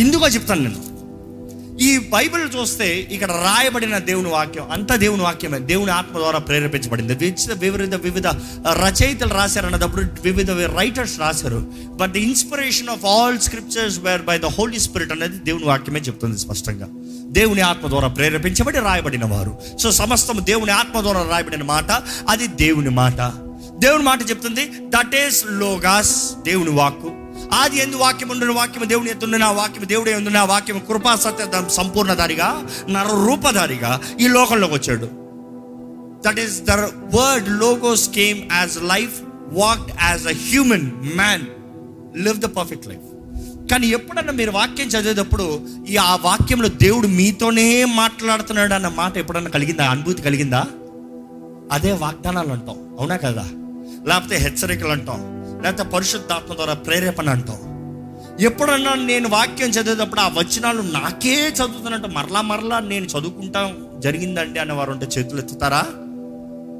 ఇందుకో 0.00 0.28
చెప్తాను 0.28 0.62
నేను. 0.62 0.98
ఈ 1.80 1.98
బైబిల్ 1.98 2.50
చూస్తే 2.56 2.98
ఇక్కడ 2.98 3.30
రాయబడిన 3.30 3.98
దేవుని 3.98 4.28
వాక్యం 4.28 4.70
అంతా 4.70 4.96
దేవుని 4.96 5.22
వాక్యమే. 5.22 5.58
దేవుని 5.58 5.90
ఆత్మ 5.90 6.18
ద్వారా 6.18 6.38
ప్రేరేపించబడింది. 6.38 7.14
వివిధ 7.14 7.52
వివిధ 7.52 7.94
వివిధ 7.94 8.26
రచయితలు 8.68 9.34
రాశారు 9.34 9.66
అన్నప్పుడు 9.66 10.04
వివిధ 10.24 10.50
రైటర్స్ 10.50 11.20
రాశారు. 11.20 11.66
But 11.90 12.12
the 12.12 12.20
inspiration 12.20 12.88
of 12.88 13.04
all 13.04 13.38
scriptures 13.38 13.98
were 13.98 14.22
by 14.22 14.38
the 14.38 14.44
holy 14.44 14.78
spirit 14.78 15.12
అనేది 15.12 15.38
దేవుని 15.38 15.64
వాక్యమే 15.64 16.00
చెప్తుంది 16.00 16.38
స్పష్టంగా. 16.38 16.88
దేవుని 17.32 17.60
ఆత్మ 17.60 17.88
ద్వారా 17.88 18.08
ప్రేరేపించబడి 18.08 18.78
రాయబడిన 18.78 19.24
వారు. 19.24 19.58
సో 19.78 19.92
సమస్తం 19.92 20.40
దేవుని 20.44 20.70
ఆత్మ 20.70 21.00
ద్వారా 21.00 21.26
రాయబడిన 21.30 21.62
మాట 21.62 21.90
అది 22.28 22.46
దేవుని 22.46 22.90
మాట. 22.90 23.47
దేవుని 23.78 24.02
మాట 24.02 24.30
చెప్తుంది 24.30 24.70
దట్ 24.80 25.14
ఈస్ 25.14 25.44
లోగాస్ 25.48 26.34
దేవుని 26.42 26.70
వాక్కు. 26.70 27.10
ఆది 27.54 27.78
ఎందు 27.78 27.96
వాక్యం 27.96 28.28
ఉండిన 28.28 28.50
వాక్యం 28.50 28.88
దేవుని 28.88 29.10
ఎత్తుండిన 29.10 29.44
ఆ 29.44 29.50
వాక్యం 29.50 29.88
దేవుడే 29.88 30.14
ఉండిన 30.14 30.36
ఆ 30.36 30.44
వాక్యం 30.44 30.78
కృపా 30.78 31.16
సత్య 31.16 31.68
సంపూర్ణధారిగా 31.70 32.66
నర 32.90 33.06
రూపధారిగా 33.26 34.00
ఈ 34.20 34.28
లోకంలోకి 34.28 34.74
వచ్చాడు. 34.74 35.06
That 36.28 36.38
is 36.40 36.62
the 36.62 36.70
word 37.16 37.48
logos 37.48 38.10
came 38.10 38.42
as 38.52 38.82
life 38.82 39.12
walked 39.48 39.92
as 40.02 40.26
a 40.26 40.32
human 40.32 40.90
man 41.16 41.42
live 42.24 42.38
the 42.38 42.44
perfect 42.44 42.88
life 42.88 43.14
కానీ 43.70 43.86
ఎప్పుడన్నా 43.86 44.32
మీరు 44.32 44.50
వాక్యం 44.50 44.88
చదివేటప్పుడు 44.88 45.60
ఈ 45.88 45.96
ఆ 45.96 46.16
వాక్యంలో 46.16 46.68
దేవుడు 46.68 47.06
మీతోనే 47.06 47.84
మాట్లాడుతున్నాడు 47.84 48.74
అన్న 48.74 48.88
మాట 48.88 49.16
ఎప్పుడన్నా 49.16 49.50
కలిగిందా? 49.50 49.90
అనుభూతి 49.90 50.22
కలిగిందా? 50.22 50.66
అదే 51.72 51.92
వాగ్దానాలు 51.92 52.48
అంటాం. 52.48 52.96
అవునా 53.00 53.16
కదా? 53.16 53.48
లేకపోతే 54.08 54.36
హెచ్చరికలు 54.36 54.88
అంటాం. 54.88 55.20
లేకపోతే 55.62 55.90
పరిశుద్ధాత్మ 55.90 56.54
ద్వారా 56.54 56.74
ప్రేరేపణ 56.74 57.28
అంటాం. 57.30 57.58
ఎప్పుడన్నా 58.40 58.94
నేను 58.94 59.28
వాక్యం 59.28 59.68
చదివేటప్పుడు 59.68 60.20
ఆ 60.20 60.28
వచనాలు 60.28 60.82
నాకే 60.82 61.48
చదువుతున్నట్టు 61.48 62.08
మరలా 62.08 62.40
మరలా 62.40 62.80
నేను 62.80 63.04
చదువుకుంటాం 63.04 63.86
జరిగిందండి 64.00 64.58
అనే 64.60 64.74
వారు 64.74 64.90
ఉంటే 64.90 65.06
చేతులు 65.18 65.40
ఎత్తుతారా? 65.40 65.82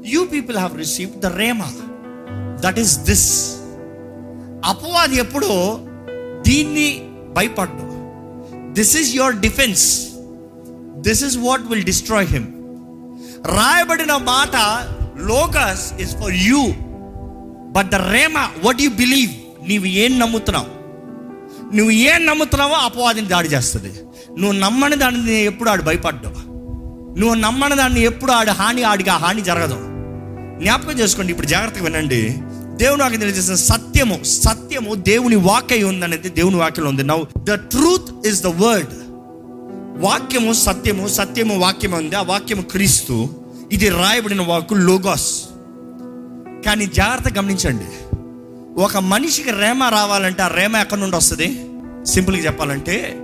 You 0.05 0.25
people 0.25 0.57
have 0.57 0.77
receive 0.77 1.11
the 1.19 1.25
rhema 1.25 1.69
that 2.61 2.79
is 2.79 2.97
this 2.99 3.29
అపవాది 4.65 5.15
ఎప్పుడో 5.15 5.79
దీన్ని 6.41 6.89
భయపడ్డు. 7.33 7.83
This 8.73 8.97
is 8.97 9.15
your 9.15 9.35
defence 9.35 9.85
this 11.01 11.23
is 11.23 11.37
what 11.37 11.61
will 11.61 11.83
destroy 11.83 12.27
him 12.27 12.47
రాయబడిన 13.45 14.15
మాట 14.15 14.55
logos 15.21 16.01
is 16.01 16.15
for 16.15 16.33
you 16.33 16.61
but 17.69 17.89
the 17.89 17.95
rhema 17.95 18.49
what 18.63 18.81
you 18.81 18.89
believe 18.89 19.31
నీవు 19.69 19.85
ఏం 19.85 20.19
నమ్ముతున్నావు? 20.19 20.79
నువ్వు 21.75 21.91
ఏం 21.91 22.25
నమ్ముతున్నావో 22.25 22.73
అపవాదిని 22.73 23.27
దాడి 23.27 23.47
చేస్తుంది. 23.47 23.91
నువ్వు 24.39 24.51
నమ్మని 24.51 24.95
దాన్ని 24.95 25.43
ఎప్పుడు 25.43 25.69
ఆడు 25.69 25.83
భయపడ్డావు? 25.83 26.35
నువ్వు 27.19 27.35
నమ్మని 27.35 27.75
దాన్ని 27.75 28.01
ఎప్పుడు 28.01 28.31
ఆడు 28.31 28.51
హాని 28.51 28.83
ఆడికి 28.83 29.09
ఆ 29.09 29.17
హాని 29.17 29.41
జరగదు. 29.41 29.75
జ్ఞాపకం 30.61 30.99
చేసుకోండి 30.99 31.31
ఇప్పుడు 31.31 31.47
జాగ్రత్తగా 31.47 31.83
వినండి. 31.83 32.35
దేవుని 32.75 33.01
వాక్యం 33.01 33.19
తెలియజేసిన 33.19 33.55
సత్యము 33.55 34.23
సత్యము 34.23 34.95
దేవుని 34.95 35.35
వాక్య 35.35 35.83
ఉందనేది 35.83 36.29
దేవుని 36.29 36.55
వాక్యంలో 36.55 36.89
ఉంది. 36.89 37.03
Now 37.03 37.23
the 37.37 37.51
truth 37.51 38.27
is 38.27 38.43
the 38.43 38.47
word 38.47 38.89
వాక్యము 40.01 40.53
సత్యము 40.53 41.07
సత్యము 41.07 41.59
వాక్యము 41.59 41.97
ఉంది. 41.97 42.15
ఆ 42.15 42.21
వాక్యము 42.21 42.61
క్రీస్తు. 42.61 43.29
ఇది 43.71 43.89
రాయబడిన 43.89 44.41
వాక్కు 44.41 44.73
లోగాస్ 44.73 45.48
కానీ 46.65 46.85
జాగ్రత్త 46.85 47.37
గమనించండి. 47.37 48.15
ఒక 48.81 48.97
మనిషికి 48.97 49.51
రేమ 49.51 49.83
రావాలంటే 49.83 50.41
ఆ 50.41 50.47
రేమ 50.47 50.75
ఎక్కడి 50.75 51.01
నుండి 51.01 51.15
వస్తుంది? 51.15 51.65
సింపుల్గా 52.05 52.45
చెప్పాలంటే 52.45 53.17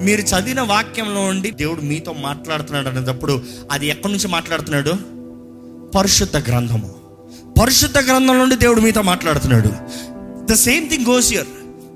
మీరు 0.00 0.20
చదివిన 0.20 0.60
వాక్యంలో 0.60 1.20
ఉండి 1.20 1.50
దేవుడు 1.50 1.80
మీతో 1.80 2.12
మాట్లాడుతున్నాడు 2.12 2.88
అనేటప్పుడు 2.88 3.42
అది 3.70 3.86
ఎక్కడి 3.86 4.12
నుంచి 4.12 4.28
మాట్లాడుతున్నాడు? 4.28 4.92
పరిశుద్ధ 5.98 6.36
గ్రంథము. 6.36 6.94
పరిశుద్ధ 7.60 7.98
గ్రంథం 7.98 8.38
నుండి 8.38 8.56
దేవుడు 8.56 8.80
మీతో 8.80 9.02
మాట్లాడుతున్నాడు. 9.02 9.70
The 10.44 10.54
same 10.54 10.90
thing 10.90 11.06
goes 11.06 11.32
here 11.32 11.46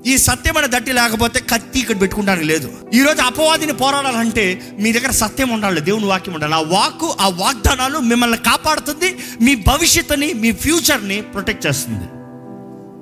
ఈ 0.07 0.17
సత్యమైన 0.17 0.65
దట్టి 0.65 0.93
లేకపోతే 0.93 1.39
కత్తి 1.39 1.79
ఇక్కడ 1.79 2.01
పెట్టుకుంటానికి 2.01 2.45
లేదు. 2.45 2.71
ఈ 2.93 3.01
రోజు 3.01 3.21
అపవాదిని 3.21 3.73
పోరాడాలంటే 3.73 4.61
మీ 4.79 4.91
దగ్గర 4.91 5.11
సత్యం 5.11 5.49
ఉండాలి 5.49 5.81
దేవుని 5.81 6.05
వాక్యం 6.05 6.33
ఉండాలి. 6.33 6.53
ఆ 6.53 6.61
వాక్కు 6.61 7.15
ఆ 7.19 7.29
వాగ్దానాలు 7.29 7.99
మిమ్మల్ని 7.99 8.37
కాపాడుతుంది 8.37 9.17
మీ 9.41 9.55
భవిష్యత్తుని 9.55 10.33
మీ 10.33 10.51
ఫ్యూచర్ని 10.51 11.21
ప్రొటెక్ట్ 11.21 11.67
చేస్తుంది. 11.67 12.05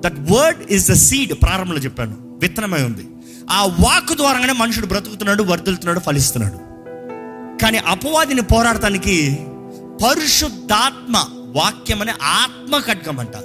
That 0.04 0.32
word 0.32 0.72
is 0.72 0.90
the 0.90 0.92
seed 0.92 1.32
ప్రారంభంలో 1.32 1.80
చెప్పాను. 1.80 2.16
విత్తనమై 2.20 2.82
ఉంది. 2.82 3.06
ఆ 3.50 3.64
వాక్ 3.64 4.14
ద్వారానే 4.14 4.52
మనుషుడు 4.52 4.86
బ్రతుకుతున్నాడు 4.86 5.42
వర్దులుతున్నాడు 5.42 6.00
ఫలిస్తున్నాడు. 6.00 6.58
కానీ 7.62 7.78
అపవాదిని 7.78 8.42
పోరాడటానికి 8.42 9.38
పరిశుద్ధాత్మ 10.04 11.24
వాక్యం 11.46 12.00
అనే 12.00 12.12
ఆత్మ 12.22 12.78
ఖడ్గం 12.78 13.20
అంట. 13.20 13.36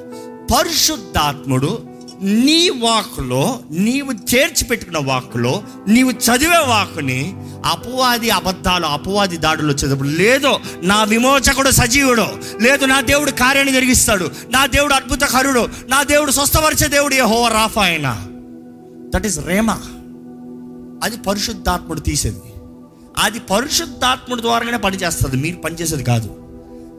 పరిశుద్ధాత్ముడు 0.53 1.90
నీ 2.23 2.69
వాక్లో 2.69 3.59
నీవు 3.71 4.35
చేర్చి 4.35 4.63
పెట్టుకున్న 4.63 4.97
వాక్కులో 5.03 5.63
నీవు 5.87 6.11
చదివే 6.11 6.57
వాక్కుని 6.57 7.35
అపవాది 7.65 8.29
అబద్ధాలు 8.29 8.85
అపవాది 8.85 9.37
దాడులు 9.37 9.73
వచ్చేటప్పుడు 9.73 10.09
లేదో 10.09 10.59
నా 10.83 11.03
విమోచకుడు 11.03 11.69
సజీవుడు 11.69 12.27
లేదు 12.61 12.85
నా 12.85 13.01
దేవుడు 13.01 13.31
కార్యాన్ని 13.31 13.73
జరిగిస్తాడు 13.73 14.31
నా 14.51 14.65
దేవుడు 14.65 14.93
అద్భుతకరుడు 14.93 15.69
నా 15.89 16.03
దేవుడు 16.03 16.31
స్వస్థపరిచే 16.31 16.87
దేవుడు 16.87 17.13
ఏ 17.13 17.21
హోవర్ 17.21 17.53
రాఫా 17.53 17.83
ఆయన 17.83 18.27
దట్ 19.15 19.25
ఈస్ 19.25 19.39
రేమ 19.39 19.71
అది 21.03 21.17
పరిశుద్ధాత్ముడు 21.17 21.99
తీసేది. 21.99 22.37
అది 23.17 23.39
పరిశుద్ధాత్ముడు 23.39 24.41
ద్వారానే 24.41 24.77
పనిచేస్తుంది 24.77 25.35
మీరు 25.35 25.55
పనిచేసేది 25.55 26.03
కాదు. 26.03 26.35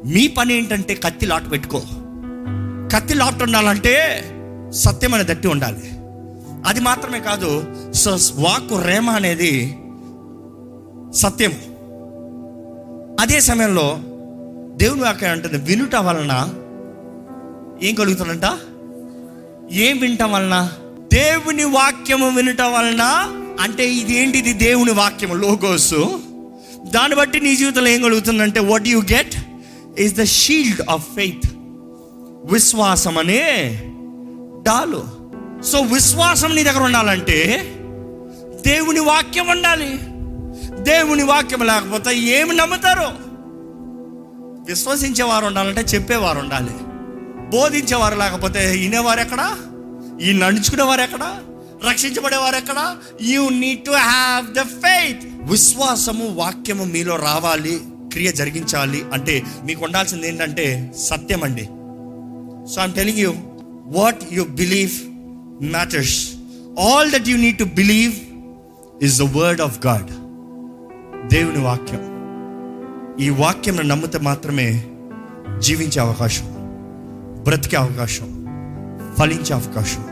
మీ 0.06 0.26
పని 0.26 0.54
ఏంటంటే 0.54 0.94
కత్తి 0.94 1.26
లాట్ 1.26 1.50
పెట్టుకో. 1.52 1.82
కత్తి 2.92 3.14
లాట్ 3.14 3.42
ఉండాలంటే 3.42 4.24
సత్యం 4.72 5.14
అనే 5.14 5.24
దట్టి 5.24 5.48
ఉండాలి. 5.48 5.90
అది 6.66 6.80
మాత్రమే 6.80 7.20
కాదు 7.20 7.64
సో 7.92 8.18
వాక్కు 8.34 8.78
రేమ 8.78 9.10
అనేది 9.10 9.76
సత్యం 11.14 11.52
అదే 13.20 13.40
సమయంలో 13.40 13.98
దేవుని 14.76 15.00
వాక్యం 15.00 15.30
అంటుంది 15.30 15.58
వినుట 15.58 15.96
వలన 15.96 16.54
ఏం 17.82 17.94
కలుగుతుందంట? 17.94 18.58
ఏం 19.72 19.98
వినటం 19.98 20.32
వలన? 20.32 20.72
దేవుని 21.12 21.64
వాక్యము 21.64 22.28
వినటం 22.28 22.72
వలన? 22.72 23.02
అంటే 23.60 23.92
ఇదేంటిది 23.92 24.52
దేవుని 24.52 24.92
వాక్యము? 24.92 25.34
లోగోస్. 25.34 25.94
దాన్ని 26.90 27.16
బట్టి 27.16 27.40
నీ 27.40 27.56
జీవితంలో 27.56 27.88
ఏం 27.88 28.02
కలుగుతుందంటే 28.02 28.60
what 28.60 28.88
you 28.88 28.98
get 28.98 29.34
is 30.00 30.14
the 30.14 30.24
shield 30.24 30.82
of 30.90 31.14
faith. 31.14 31.50
విశ్వాసం 32.52 33.18
అనే 33.18 33.78
డాలు 34.62 35.04
సో 35.62 35.80
విశ్వాసం 35.80 36.54
నీ 36.54 36.62
దగ్గర 36.62 36.82
ఉండాలంటే 36.82 37.68
దేవుని 38.66 39.00
వాక్యం 39.00 39.48
ఉండాలి. 39.48 39.98
దేవుని 40.82 41.22
వాక్యం 41.22 41.62
లేకపోతే 41.62 42.18
ఏమి 42.18 42.56
నమ్ముతారు. 42.56 43.32
విశ్వసించేవారు 44.68 45.46
ఉండాలంటే 45.46 45.80
చెప్పేవారు 45.80 46.38
ఉండాలి. 46.38 46.70
బోధించేవారు 47.58 48.14
లేకపోతే 48.18 48.70
వినేవారు 48.70 49.20
ఎక్కడా? 49.20 49.56
ఈ 50.22 50.32
నడుచుకునేవారు 50.32 51.00
ఎక్కడా? 51.00 51.40
రక్షించబడేవారు 51.90 52.56
ఎక్కడా? 52.56 52.96
You 53.22 53.48
need 53.48 53.84
to 53.84 53.90
have 53.90 54.54
the 54.54 54.60
faith. 54.60 55.20
విశ్వాసము 55.50 56.34
వాక్యము 56.34 56.84
మీలో 56.84 57.16
రావాలి 57.16 57.80
క్రియ 58.12 58.32
జరిగించాలి 58.32 59.04
అంటే 59.12 59.42
మీకు 59.64 59.84
ఉండాల్సింది 59.84 60.28
ఏంటంటే 60.28 60.94
సత్యం 60.98 61.44
అండి 61.44 61.64
so 62.74 62.82
I'm 62.82 62.92
telling 62.92 63.18
you 63.18 63.34
what 63.86 64.20
you 64.32 64.42
believe 64.42 64.92
matters 65.64 66.32
all 66.80 67.12
that 67.12 67.28
you 67.28 67.36
need 67.36 67.58
to 67.58 67.64
believe 67.64 68.12
is 69.04 69.18
the 69.18 69.22
word 69.22 69.60
of 69.60 69.86
God 69.86 70.08
దేవుని 71.28 71.62
వాక్యం. 71.62 72.12
ఈ 73.20 73.28
వాక్యం 73.28 73.88
నమ్మితే 73.88 74.18
మాత్రమే 74.18 74.84
జీవించే 75.58 76.00
అవకాశం 76.00 76.44
బ్రతికే 77.44 77.76
అవకాశం 77.76 78.28
ఫలించే 79.18 79.54
అవకాశం. 79.54 80.04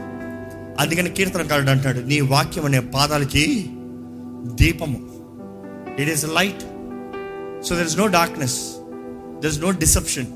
అందుకని 0.80 1.10
కీర్తనకారుడు 1.10 1.70
అంటాడు 1.70 1.98
నీ 1.98 2.20
వాక్యం 2.20 2.64
అనే 2.64 2.80
పాదాలకి 2.80 3.66
దీపము. 4.44 4.98
It 5.98 6.10
is 6.10 6.24
light 6.24 6.60
so 7.66 7.76
there 7.76 7.86
is 7.86 7.98
no 7.98 8.06
darkness 8.06 8.60
there 9.42 9.46
is 9.46 9.60
no 9.60 9.70
deception 9.70 10.26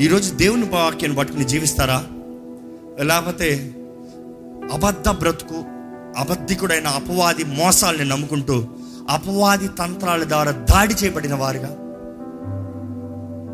ఈరోజు 0.00 0.34
దేవుని 0.34 0.64
వాక్యాన్ని 0.64 1.18
పట్టుకుని 1.18 1.44
జీవిస్తారా? 1.44 2.04
లేకపోతే 3.02 3.74
అబద్ధ 4.72 5.08
బ్రతుకు 5.08 5.64
అబద్ధికుడైన 6.16 6.86
అపవాది 6.86 7.44
మోసాలని 7.44 8.04
నమ్ముకుంటూ 8.04 8.66
అపవాది 9.10 9.68
తంత్రాల 9.68 10.24
ద్వారా 10.24 10.50
దాడి 10.50 10.94
చేయబడిన 10.94 11.34
వారుగా. 11.34 11.68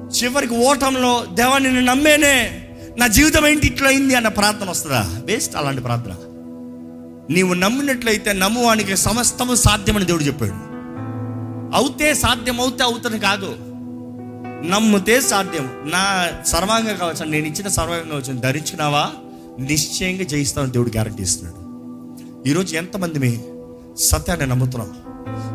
చివరికి 0.08 0.54
ఓటంలో 0.54 1.25
దేవాన్ని 1.34 1.72
నేను 1.72 1.84
నమ్మేనే 1.84 2.66
నా 2.99 3.06
జీవితం 3.06 3.46
ఏంటి 3.46 3.66
ఇట్లా 3.66 3.88
అయింది 3.88 4.14
అన్న 4.14 4.28
ప్రార్థన 4.28 4.70
వస్తుందా? 4.70 5.20
వేస్ట్ 5.25 5.56
అలాంటి 5.56 5.82
ప్రార్థన. 5.82 6.11
నీవు 7.30 7.54
నమ్మినట్లయితే 7.54 8.32
నమ్మువానికి 8.32 8.96
సమస్తము 8.96 9.54
సాధ్యమని 9.54 10.04
దేవుడు 10.04 10.22
చెప్పాడు. 10.22 10.52
అవుతే 11.76 12.14
సాధ్యం 12.14 12.61
అవుతే 12.61 12.82
అవుతుంది 12.82 13.18
కాదు. 13.18 13.56
నమ్ముతే 14.68 15.20
సాధ్యం. 15.20 15.70
నా 15.84 16.30
సర్వాంగం 16.47 16.97
కావచ్చు 16.97 17.25
నేను 17.25 17.47
ఇచ్చిన 17.47 17.69
సర్వాంగం 17.69 18.08
కావచ్చు 18.08 18.40
ధరించినావా 18.40 19.10
నిశ్చయంగా 19.60 20.23
జయిస్తామని 20.23 20.73
దేవుడు 20.73 20.88
గ్యారంటీ 20.88 21.23
ఇస్తున్నాడు. 21.23 21.62
ఈరోజు 22.49 22.76
ఎంతమంది 22.76 23.19
మీ 23.19 23.38
సత్యాన్ని 23.99 24.47
నమ్ముతున్నాం? 24.47 24.91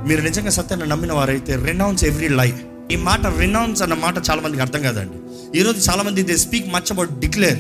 మీరు 0.07 0.21
నిజంగా 0.21 0.49
సత్యాన్ని 0.49 0.87
నమ్మిన 0.87 1.13
వారైతే 1.13 1.55
రినౌన్స్ 1.65 2.03
ఎవ్రీ 2.03 2.27
లైఫ్ 2.27 2.91
ఈ 2.91 2.95
మాట 2.95 3.27
రినౌన్స్ 3.39 3.81
అన్న 3.81 3.93
మాట 3.93 4.17
చాలా 4.29 4.41
మందికి 4.41 4.61
అర్థం 4.61 4.81
కాదండి. 4.81 5.17
ఈరోజు 5.59 5.89
చాలా 5.89 6.03
మంది 6.03 6.23
they 6.23 6.37
speak 6.37 6.67
much 6.67 6.91
about 6.91 7.19
declare 7.19 7.59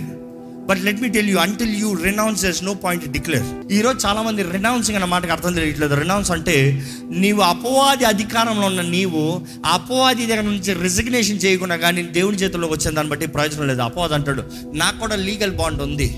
but 0.67 0.79
let 0.79 1.01
me 1.01 1.09
tell 1.09 1.29
you 1.29 1.37
until 1.37 1.75
you 1.75 1.93
renounce 1.93 2.41
there's 2.41 2.63
no 2.63 2.73
point 2.73 3.11
declare 3.11 3.71
ఈరోజు 3.71 4.07
చాలా 4.07 4.21
మంది 4.21 4.43
రినౌన్సింగ్ 4.43 4.95
అన్న 4.95 5.05
మాటకి 5.05 5.31
అర్థం 5.31 5.53
తెలియట్లేదు. 5.53 5.95
రినౌన్స్ 5.95 6.31
అంటే 6.31 6.85
నీవు 7.09 7.41
అపవాది 7.41 8.05
అధికారంలో 8.05 8.67
ఉన్న 8.67 8.81
నీవు 8.81 9.41
అపవాది 9.65 10.25
దగ్గర 10.25 10.41
నుంచి 10.41 10.73
రిజిగ్నేషన్ 10.73 11.39
చేయకుండా 11.45 11.75
కానీ 11.75 12.03
దేవుని 12.03 12.37
చేతుల్లోకి 12.37 12.73
వచ్చిన 12.73 12.93
దాన్ని 12.93 13.11
బట్టి 13.11 13.27
ప్రయోజనం 13.27 13.67
లేదు. 13.67 13.81
అపవాది 13.81 14.13
అంటాడు 14.13 14.43
నాకు 14.73 14.99
కూడా 14.99 15.15
లీగల్ 15.15 15.51
బాండ్ 15.51 15.81
ఉంది. 15.81 16.17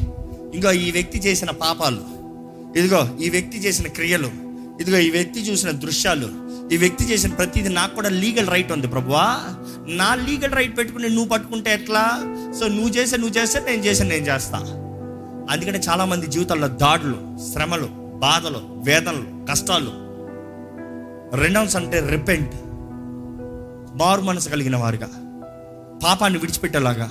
ఇంకా 0.54 0.72
ఈ 0.72 0.92
వ్యక్తి 0.92 1.20
చేసిన 1.20 1.52
పాపాలు 1.52 2.02
ఇదిగో 2.80 3.02
ఈ 3.26 3.30
వ్యక్తి 3.30 3.60
చేసిన 3.60 3.88
క్రియలు 3.88 4.30
ఇదిగో 4.82 4.98
ఈ 4.98 5.10
వ్యక్తి 5.10 5.40
చూసిన 5.40 5.72
దృశ్యాలు 5.72 6.30
ఈ 6.74 6.78
వ్యక్తి 6.78 7.04
చేసిన 7.06 7.32
ప్రతిదీ 7.34 7.70
నాకు 7.70 7.96
కూడా 7.96 8.10
లీగల్ 8.10 8.48
రైట్ 8.48 8.72
ఉంది 8.72 8.88
ప్రభువా. 8.88 9.40
నా 9.88 10.16
లీగల్ 10.16 10.52
రైట్ 10.52 10.78
పెట్టుకుని 10.78 11.10
నువ్వు 11.10 11.30
పట్టుకుంటే 11.30 11.74
ఎట్లా? 11.74 12.04
సో 12.60 12.68
నువ్వు 12.68 12.90
చేసే 12.90 13.18
నువ్వు 13.18 13.36
చేస్తే 13.38 13.60
నేను 13.60 13.84
చేసే 13.84 14.04
నేను 14.04 14.26
చేస్తా. 14.26 14.60
అందుకనే 15.52 15.80
చాలా 15.80 16.06
మంది 16.06 16.28
జీవితాల్లో 16.28 16.68
దాడులు 16.68 17.18
శ్రమలు 17.52 17.88
బాధలు 18.20 18.62
వేదనలు 18.84 19.46
కష్టాలు 19.46 19.92
రెండవన్స్ 21.38 21.76
అంటే 21.76 22.00
రిపెంట్ 22.10 22.56
మారు 23.96 24.22
మనసు 24.22 24.50
కలిగిన 24.50 24.76
వారుగా 24.76 25.10
పాపాన్ని 26.04 26.40
విడిచిపెట్టేలాగా 26.40 27.10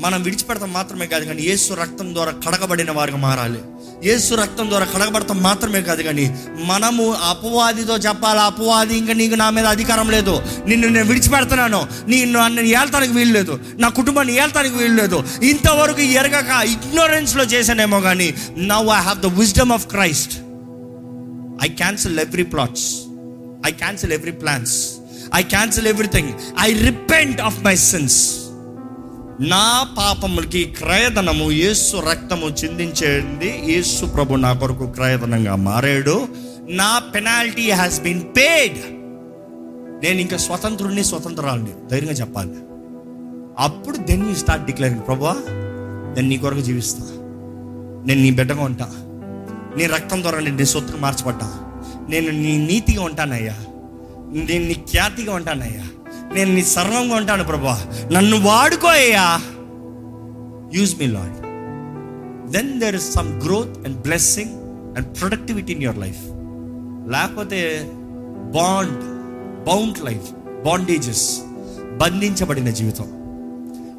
మనం 0.00 0.22
విడిచిపెడతాం 0.22 0.72
మాత్రమే 0.72 1.06
కాదు 1.06 1.24
కానీ 1.24 1.42
యేసు 1.42 1.74
రక్తం 1.74 2.14
ద్వారా 2.14 2.32
కడగబడిన 2.32 2.90
వారికి 2.90 3.18
మారాలి. 3.18 3.58
యేసు 4.08 4.34
రక్తం 4.34 4.68
ద్వారా 4.68 4.86
కడగబడతాం 4.94 5.42
మాత్రమే 5.42 5.82
కాదు 5.82 6.02
కానీ 6.02 6.34
మనము 6.64 7.12
అపవాదితో 7.12 7.96
చెప్పాలి? 7.96 8.40
అపవాది 8.40 8.96
ఇంకా 8.96 9.12
నీకు 9.12 9.34
నా 9.34 9.50
మీద 9.50 9.66
అధికారం 9.66 10.10
లేదు. 10.10 10.42
నిన్ను 10.66 10.88
నేను 10.88 11.06
విడిచిపెడుతున్నాను. 11.06 11.86
నేను 12.08 12.42
నన్ను 12.42 12.60
ఏళ్తానికి 12.60 13.12
వీలు 13.12 13.32
లేదు. 13.32 13.60
నా 13.78 13.88
కుటుంబాన్ని 13.88 14.34
ఏళ్తానికి 14.36 14.74
వీలు 14.74 14.94
లేదు. 14.94 15.24
ఇంతవరకు 15.42 16.00
ఎరగక 16.00 16.50
ఇగ్నోరెన్స్లో 16.66 17.44
చేశానేమో 17.44 18.00
కానీ 18.00 18.34
now 18.58 18.88
I 18.88 19.00
have 19.00 19.20
the 19.20 19.26
wisdom 19.26 19.72
of 19.72 19.86
Christ 19.86 20.34
I 21.64 21.68
cancel 21.68 22.18
every 22.18 22.42
plots 22.42 22.88
I 23.66 23.70
cancel 23.70 24.12
every 24.12 24.32
plans 24.32 24.74
I 25.34 25.42
cancel 25.42 25.86
everything 25.86 26.32
I 26.60 26.72
repent 26.72 27.40
of 27.40 27.58
my 27.64 27.76
sins 27.76 28.18
నా 29.40 29.94
పాపములకి 29.98 30.64
క్రయధనము 30.64 31.50
యేసు 31.50 31.96
రక్తము 31.96 32.46
చిందించేది 32.46 33.72
యేసు 33.72 34.06
ప్రభు 34.06 34.34
నా 34.34 34.52
కొరకు 34.52 34.86
క్రయధనంగా 34.86 35.56
మారాడు. 35.56 36.28
నా 36.68 36.98
పెనాల్టీ 36.98 37.70
హ్యాస్ 37.70 38.00
బీన్ 38.00 38.22
పేడ్ 38.22 38.78
నేను 40.04 40.20
ఇంకా 40.20 40.36
స్వతంత్రుడిని 40.36 41.04
స్వతంత్రాలని 41.04 41.68
ధైర్యంగా 41.90 42.14
చెప్పాలి. 42.14 42.50
అప్పుడు 43.58 43.96
దెన్ 43.96 44.28
యూ 44.28 44.34
స్టార్ట్ 44.34 44.66
డిక్లేరింగ్ 44.66 45.00
ప్రభా 45.06 45.36
నేను 46.16 46.28
నీ 46.28 46.36
కొరకు 46.36 46.60
జీవిస్తా. 46.60 47.02
నేను 48.06 48.20
నీ 48.20 48.30
బిడ్డగా 48.30 48.64
ఉంటా. 48.64 48.88
నీ 49.76 49.86
రక్తం 49.86 50.22
ద్వారా 50.22 50.38
నేను 50.38 50.56
నీ 50.56 50.64
సొత్తుకు 50.64 50.98
మార్చబడ్డా. 50.98 51.52
నేను 52.08 52.30
నీ 52.30 52.66
నీతిగా 52.66 53.02
ఉంటానయ్యా. 53.02 53.56
నేను 54.30 54.64
నీ 54.64 54.74
ఖ్యాతిగా 54.74 55.34
ఉంటానయ్యా. 55.34 55.84
నేను 56.32 56.54
నీ 56.54 56.64
సర్వంగా 56.64 57.16
ఉంటాను 57.16 57.44
ప్రభా. 57.44 57.92
నన్ను 58.12 58.40
వాడుకో 58.40 58.88
అయ్యా. 58.88 59.40
Use 60.74 61.00
me 61.00 61.06
Lord 61.06 61.36
then 62.52 62.80
there 62.80 62.94
is 62.94 63.12
some 63.12 63.42
growth 63.42 63.86
and 63.86 63.96
blessing 63.96 64.50
and 64.96 65.20
productivity 65.20 65.72
in 65.72 65.82
your 65.82 65.98
life 65.98 66.22
లేకపోతే 67.10 67.90
బాండ్ 68.54 68.98
బౌండ్ 69.64 70.04
లైఫ్ 70.04 70.30
బాండేజెస్ 70.64 71.40
బంధించబడిన 71.96 72.70
జీవితం. 72.70 73.04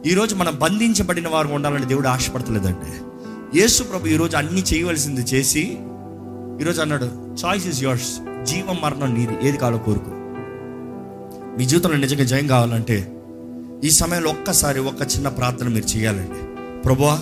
ఈరోజు 0.06 0.36
మనం 0.36 0.60
బంధించబడిన 0.62 1.28
వారు 1.28 1.48
ఉండాలని 1.48 1.86
దేవుడు 1.86 2.08
ఆశపడతలేదండి. 2.08 2.92
యేసు 3.60 3.84
ప్రభు 3.84 4.08
ఈరోజు 4.08 4.38
అన్ని 4.38 4.62
చేయవలసింది 4.62 5.22
చేసి 5.22 5.78
ఈరోజు 6.62 6.82
అన్నాడు 6.82 7.06
చాయిస్ 7.46 7.68
ఇస్ 7.68 7.84
యువర్స్ 7.84 8.12
జీవం 8.44 8.78
మరణం 8.82 9.14
నీది. 9.14 9.48
ఏది 9.48 9.58
కావాలో 9.58 9.78
కోరుకో. 9.78 10.11
మీ 11.62 11.68
జీవితంలో 11.68 11.98
నిజంగా 11.98 12.24
జయం 12.24 12.48
కావాలంటే 12.48 13.12
ఈ 13.84 13.90
సమయంలో 13.90 14.30
ఒక్కసారి 14.30 14.80
ఒక్క 14.80 15.02
చిన్న 15.02 15.28
ప్రార్థన 15.28 15.68
మీరు 15.68 15.98
చేయాలండి. 15.98 16.56
ప్రభువా 16.82 17.20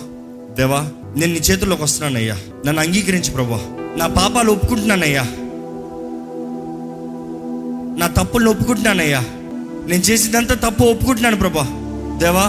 దేవా 0.54 0.80
నేను 1.16 1.32
నీ 1.32 1.38
చేతుల్లోకి 1.38 1.82
వస్తున్నానయ్యా. 1.82 2.36
నన్ను 2.66 2.82
అంగీకరించి 2.82 3.30
ప్రభువా 3.30 3.58
నా 3.96 4.06
పాపాలు 4.06 4.52
ఒప్పుకుంటున్నానయ్యా. 4.52 5.22
నా 7.98 8.06
తప్పులను 8.06 8.50
ఒప్పుకుంటున్నానయ్యా. 8.50 9.20
నేను 9.86 10.02
చేసిందంతా 10.02 10.54
తప్పు 10.54 10.84
ఒప్పుకుంటున్నాను 10.84 11.36
ప్రభా. 11.36 11.66
దేవా 12.18 12.44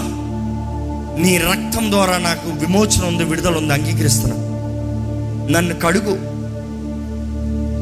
నీ 1.22 1.38
రక్తం 1.38 1.90
ద్వారా 1.90 2.18
నాకు 2.18 2.50
విమోచన 2.50 3.04
ఉంది 3.04 3.24
విడుదల 3.24 3.56
ఉంది 3.56 3.74
అంగీకరిస్తున్నా 3.74 4.36
నన్ను 5.50 5.74
కడుగు. 5.74 6.16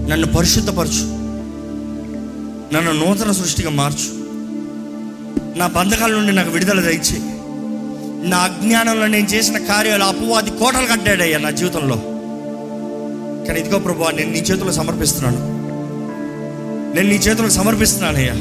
నన్ను 0.08 0.26
పరిశుద్ధపరచు. 0.26 1.19
నన్ను 2.74 2.92
నూతన 2.92 3.32
సృష్టిగా 3.32 3.70
మార్చు. 3.70 4.20
నా 5.58 5.66
బంధకాల 5.66 6.10
నుండి 6.10 6.32
నాకు 6.32 6.50
విడుదల 6.50 6.80
దయచే. 6.80 7.18
నా 8.28 8.36
అజ్ఞానంలో 8.36 9.06
నేను 9.06 9.26
చేసిన 9.26 9.58
కార్యాలు 9.58 10.04
అపవాది 10.04 10.50
కోటలు 10.50 10.86
కట్టాడయ్యా 10.86 11.38
నా 11.38 11.50
జీవితంలో. 11.50 11.96
కానీ 13.46 13.60
ఇదిగో 13.60 13.78
ప్రభు 13.78 14.04
నేను 14.04 14.32
నీ 14.32 14.38
చేతుల్లో 14.38 14.72
సమర్పిస్తున్నాను. 14.72 15.36
నేను 16.96 17.08
నీ 17.08 17.14
చేతులకు 17.14 17.52
సమర్పిస్తున్నానయ్యా. 17.52 18.32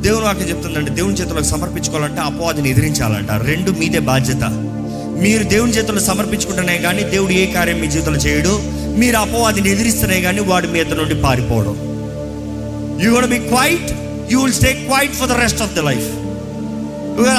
దేవుని 0.00 0.24
వాక్యం 0.24 0.48
చెప్తుందంటే 0.48 0.90
దేవుని 0.90 1.14
చేతులకు 1.14 1.44
సమర్పించుకోవాలంటే 1.44 2.20
అపవాదిని 2.20 2.70
ఎదిరించాలంట. 2.70 3.30
రెండు 3.30 3.70
మీదే 3.70 3.98
బాధ్యత. 3.98 4.44
మీరు 5.22 5.42
దేవుని 5.42 5.72
చేతుల్లో 5.72 6.02
సమర్పించుకుంటేనే 6.02 6.78
కానీ 6.78 7.02
దేవుడు 7.02 7.32
ఏ 7.32 7.46
కార్యం 7.46 7.80
మీ 7.80 7.86
జీవితంలో 7.86 8.18
చేయడు. 8.18 8.60
మీరు 8.98 9.16
అపవాదిని 9.16 9.70
ఎదిరిస్తేనే 9.70 10.20
కానీ 10.20 10.40
వాడు 10.40 10.66
మీ 10.66 10.84
నుండి 10.84 11.14
పారిపోవడం 11.14 11.91
you 13.04 13.14
got 13.14 13.26
be 13.26 13.38
quiet 13.38 13.90
you 14.32 14.40
will 14.40 14.52
stay 14.52 14.72
quiet 14.72 15.12
for 15.12 15.28
the 15.28 15.32
rest 15.32 15.62
of 15.62 15.74
the 15.74 15.78
life 15.78 16.08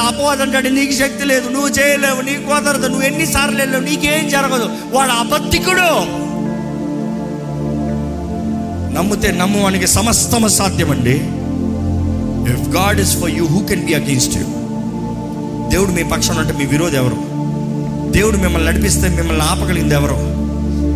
అపవాదం 0.08 0.41
అంటాడు 0.41 0.69
నీకు 0.69 0.91
శక్తి 0.91 1.26
లేదు 1.26 1.49
నువ్వు 1.49 1.69
చేయలేవు 1.69 2.21
నీకు 2.21 2.41
కుదరదు 2.41 2.88
నువ్వు 2.88 3.06
ఎన్నిసార్లు 3.06 3.58
వెళ్ళావు 3.58 3.84
నీకేం 3.84 4.30
జరగదు. 4.30 4.69
వాడు 4.91 5.12
అబద్ధికుడు. 5.12 5.88
నమ్మితే 8.95 9.32
నమ్మువానికి 9.32 9.88
సమస్తము 9.88 10.47
సాధ్యమండి. 10.47 11.15
If 12.54 12.69
God 12.69 12.99
is 12.99 13.17
for 13.21 13.30
you 13.30 13.45
who 13.45 13.60
can 13.65 13.86
be 13.86 13.93
against 13.93 14.38
you 14.38 14.43
దేవుడు 15.69 15.91
మీ 15.91 16.04
పక్షం 16.04 16.38
అంటే 16.38 16.54
మీ 16.54 16.65
విరోధి 16.65 16.95
ఎవరు? 16.95 17.19
దేవుడు 18.12 18.38
మిమ్మల్ని 18.38 18.71
నడిపిస్తే 18.71 19.10
మిమ్మల్ని 19.10 19.43
ఆపగలిగింది 19.43 19.95
ఎవరు? 19.95 20.17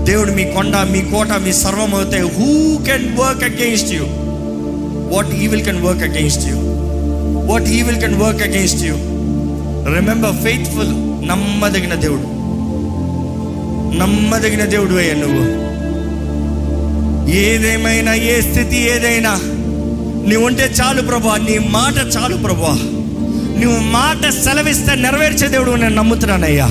దేవుడు 0.06 0.32
మీ 0.32 0.44
కొండ 0.44 0.76
మీ 0.76 1.02
కోట 1.02 1.32
మీ 1.32 1.54
సర్వం 1.54 1.96
అవుతే 1.96 2.20
who 2.22 2.50
can 2.86 3.18
work 3.18 3.44
against 3.44 3.92
you 3.92 4.06
what 5.12 5.30
evil 5.44 5.66
can 5.66 5.82
work 5.82 6.04
against 6.04 6.48
you 6.50 6.58
what 7.46 7.64
evil 7.64 8.00
can 8.00 8.22
work 8.22 8.42
against 8.42 8.84
you 8.84 8.96
remember 9.96 10.36
faithful 10.44 10.94
నమ్మదగిన 11.28 11.94
దేవుడు. 11.94 12.28
నమ్మదగిన 13.98 14.66
దేవుడు 14.66 14.96
అయ్యా 14.96 15.14
నువ్వు. 15.14 15.68
ఏదేమైనా 17.32 18.14
ఏ 18.14 18.42
స్థితి 18.42 18.78
ఏదైనా 18.78 19.32
నీవు 20.28 20.46
ఉంటే 20.46 20.72
చాలు 20.82 21.02
ప్రభా 21.02 21.38
నీ 21.38 21.58
మాట 21.58 22.18
చాలు 22.18 22.38
ప్రభా. 22.38 22.74
నువ్వు 23.62 23.80
మాట 23.80 24.30
సెలవిస్తే 24.30 24.96
నెరవేర్చే 24.96 25.48
దేవుడు 25.48 25.72
నేను 25.72 25.96
నమ్ముతున్నానయ్యా. 25.96 26.68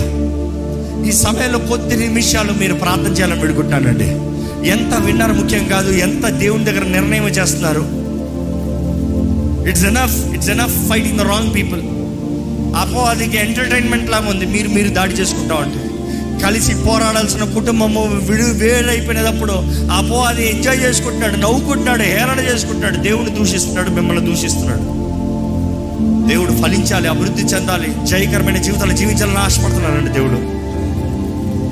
ఈ 1.09 1.13
సమయంలో 1.13 1.59
కొద్ది 1.59 1.97
నిమిషాలు 1.97 2.53
మీరు 2.53 2.75
ప్రార్థన 2.75 3.13
చేయాలని 3.13 3.41
పెడుకుంటున్నానండి 3.41 4.09
ఎంత 4.69 4.95
విన్నారు 4.95 5.33
ముఖ్యం 5.33 5.69
కాదు 5.69 5.93
ఎంత 5.93 6.27
దేవుని 6.27 6.65
దగ్గర 6.65 6.85
నిర్ణయం 6.85 7.25
చేస్తున్నారు 7.25 8.06
it's 9.69 9.85
enough 9.85 10.35
it's 10.35 10.51
enough 10.51 10.89
fighting 10.89 11.19
the 11.19 11.23
wrong 11.23 11.55
people 11.55 11.83
అపవాదికి 12.77 13.37
ఎంటర్టైన్మెంట్ 13.37 14.11
లాగా 14.11 14.31
ఉంది. 14.31 14.47
మీరు 14.47 14.69
మీరు 14.69 14.89
దాడి 14.89 15.15
చేసుకుంటా 15.15 15.55
ఉంటే. 15.55 15.83
కలిసి 16.45 16.75
పోరాడాల్సిన 16.75 17.45
కుటుంబము 17.45 18.03
విడు 18.03 18.43
వేరైపోయినప్పుడు 18.43 19.53
అపవాది 19.93 20.51
ఎంజాయ్ 20.51 20.81
చేసుకుంటున్నాడు 20.81 21.37
నవ్వుకుంటున్నాడు 21.37 22.03
హేరణ 22.03 22.55
చేసుకుంటున్నాడు. 22.55 22.97
దేవుని 22.97 23.31
దూషిస్తున్నాడు 23.31 23.91
మిమ్మల్ని 23.91 24.27
దూషిస్తున్నాడు. 24.27 25.07
దేవుడు 26.29 26.63
ఫలించాలి 26.63 27.09
అభివృద్ధి 27.09 27.43
చెందాలి 27.43 27.95
జయకరమైన 28.07 28.57
జీవితాలు 28.57 28.93
జీవించాలని 28.93 29.39
ఆశపడుతున్నాడండి 29.39 30.13
దేవుడు. 30.13 30.57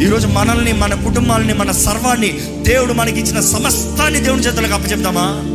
ఈరోజు 0.05 0.27
మనల్ని 0.27 0.73
మన 0.73 0.95
కుటుంబాలని 0.95 1.55
మన 1.55 1.71
సర్వాన్ని 1.71 2.35
దేవుడు 2.63 2.93
మనకి 2.93 3.21
ఇచ్చిన 3.21 3.41
సమస్తాన్ని 3.41 4.21
దేవుని 4.21 4.43
చేతులకు 4.43 4.75
అప్పచెప్తామా? 4.75 5.54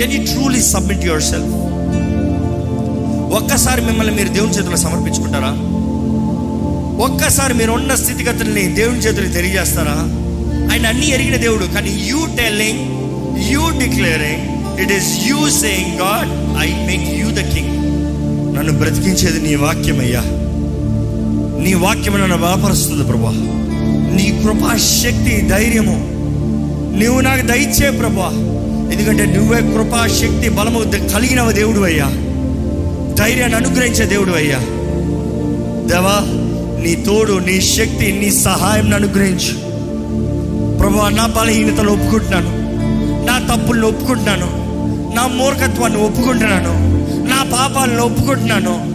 Can 0.00 0.12
you 0.12 0.34
truly 0.34 0.62
submit 0.62 1.04
your 1.04 1.22
self 1.22 1.54
ఒక్కసారి 3.34 3.80
మిమ్మల్ని 3.80 4.14
మీరు 4.14 4.28
దేవుని 4.28 4.52
చేతిలో 4.52 4.76
సమర్పించుకుంటారా? 4.76 5.50
ఒక్కసారి 7.04 7.54
మీరు 7.54 7.72
ఉన్న 7.72 7.94
స్థితిగతుల్ని 7.94 8.62
దేవుని 8.66 8.98
చేతులకు 8.98 9.30
తెలియజేస్తారా? 9.30 9.96
ఆయన 10.72 10.86
అన్ని 10.86 11.10
ఎరిగిన 11.10 11.36
దేవుడు 11.36 11.64
కానీ 11.64 11.90
you 11.90 12.26
telling 12.26 12.80
you 13.52 13.60
declaring 13.78 14.78
it 14.80 14.92
is 14.92 15.28
you 15.28 15.50
saying 15.50 15.98
God 15.98 16.28
I 16.62 16.86
make 16.86 17.20
you 17.20 17.30
the 17.30 17.54
king 17.54 17.76
నన్ను 18.56 18.72
బ్రతికించేది 18.72 19.48
నీ 19.48 19.54
వాక్యమయ్యా. 19.54 20.20
నీ 21.64 21.74
వాక్యం 21.74 22.20
నన్ను 22.20 22.36
బలపరుస్తుంది 22.36 23.04
ప్రభా. 23.04 23.30
నీ 24.14 24.42
కృపా 24.44 24.76
శక్తి 24.76 25.40
ధైర్యము. 25.40 25.96
నువ్వు 26.98 27.20
నాకు 27.20 27.46
దయచే 27.46 27.90
ప్రభా. 27.90 28.49
ఎందుకంటే 28.92 29.26
నువ్వే 29.26 29.60
కృపా 29.60 30.06
శక్తి 30.06 30.48
బలము 30.48 31.08
కలిగిన 31.14 31.50
దేవుడు 31.50 31.80
అయ్యా. 31.80 32.04
ధైర్యాన్ని 33.14 33.56
అనుగ్రహించే 33.56 34.06
దేవుడు 34.06 34.30
అయ్యా. 34.30 34.58
దేవా 35.86 36.40
నీ 36.82 36.94
తోడు 36.94 37.32
నీ 37.32 37.60
శక్తి 37.60 38.12
నీ 38.12 38.30
సహాయం 38.30 38.94
అనుగ్రహించు. 38.94 39.70
ప్రభా 40.78 41.08
నా 41.08 41.26
బలహీనతలు 41.26 41.90
ఒప్పుకుంటున్నాను. 41.90 42.60
నా 43.26 43.54
తప్పులను 43.54 43.88
ఒప్పుకుంటున్నాను. 43.88 44.46
నా 45.16 45.26
మూర్ఖత్వాన్ని 45.26 46.02
ఒప్పుకుంటున్నాను. 46.02 46.90
నా 47.28 47.42
పాపాలను 47.42 48.02
ఒప్పుకుంటున్నాను. 48.02 48.90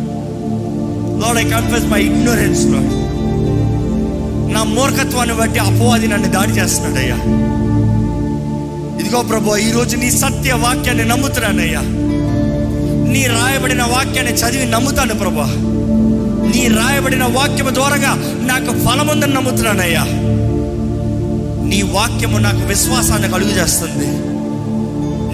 Lord 1.21 1.41
I 1.41 1.49
confess 1.49 1.85
my 1.85 2.01
ignorance 2.03 2.65
Lord 2.65 3.05
నా 4.53 4.63
మూర్ఖత్వాన్ని 4.63 5.35
బట్టి 5.35 5.59
అపవాది 5.59 6.07
నన్ను 6.07 6.27
దాడి 6.27 6.51
చేస్తున్నాడు 6.51 6.95
అయ్యా. 6.95 7.15
ఇదిగో 8.99 9.21
ప్రభు 9.21 9.55
ఈరోజు 9.55 9.95
నీ 9.97 10.11
సత్య 10.11 10.53
వాక్యాన్ని 10.53 11.05
నమ్ముతున్నానయ్యా. 11.05 11.81
నీ 13.11 13.27
రాయబడిన 13.27 13.83
వాక్యాన్ని 13.83 14.33
చదివి 14.33 14.65
నమ్ముతాను 14.65 15.15
ప్రభా. 15.15 15.47
నీ 16.55 16.67
రాయబడిన 16.67 17.23
వాక్యము 17.23 17.69
ద్వారాగా 17.69 18.11
నాకు 18.41 18.71
ఫలముందని 18.85 19.33
నమ్ముతున్నానయ్యా. 19.33 20.03
నీ 21.67 21.81
వాక్యము 21.81 22.37
నాకు 22.37 22.67
విశ్వాసాన్ని 22.67 23.29
కలుగు 23.29 23.49
చేస్తుంది 23.49 24.07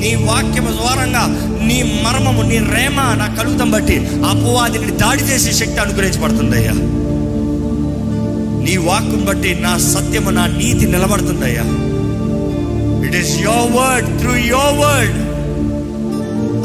నీ 0.02 0.16
వాక్యము 0.16 0.72
ద్వారంగా 0.72 1.24
నీ 1.66 2.02
మర్మము 2.06 2.42
నీ 2.42 2.58
రేమ 2.58 3.02
నాకు 3.18 3.36
కలుగుతాం 3.36 3.72
బట్టి 3.72 3.98
అపవాదిని 3.98 4.92
దాడి 4.92 5.24
చేసే 5.24 5.52
శక్తి 5.52 5.78
అనుగ్రహించబడుతుందయ్యా. 5.78 6.72
నీ 8.66 8.78
వాక్కును 8.78 9.26
బట్టి 9.26 9.56
నా 9.56 9.78
సత్యము 9.78 10.30
నా 10.30 10.48
నీతి 10.48 10.86
నిలబడుతుందయ్యా. 10.86 11.91
It 13.12 13.20
is 13.22 13.42
your 13.42 13.72
word 13.72 14.20
through 14.22 14.36
your 14.48 14.76
word 14.78 15.18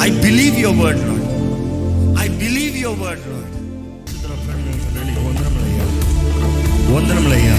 I 0.03 0.11
believe 0.25 0.59
your 0.61 0.79
word 0.79 1.03
Lord 1.09 1.25
I 2.25 2.29
believe 2.43 2.77
your 2.77 3.01
word 3.01 3.25
Lord 3.27 3.43
వందనములయ్యా. 6.91 7.57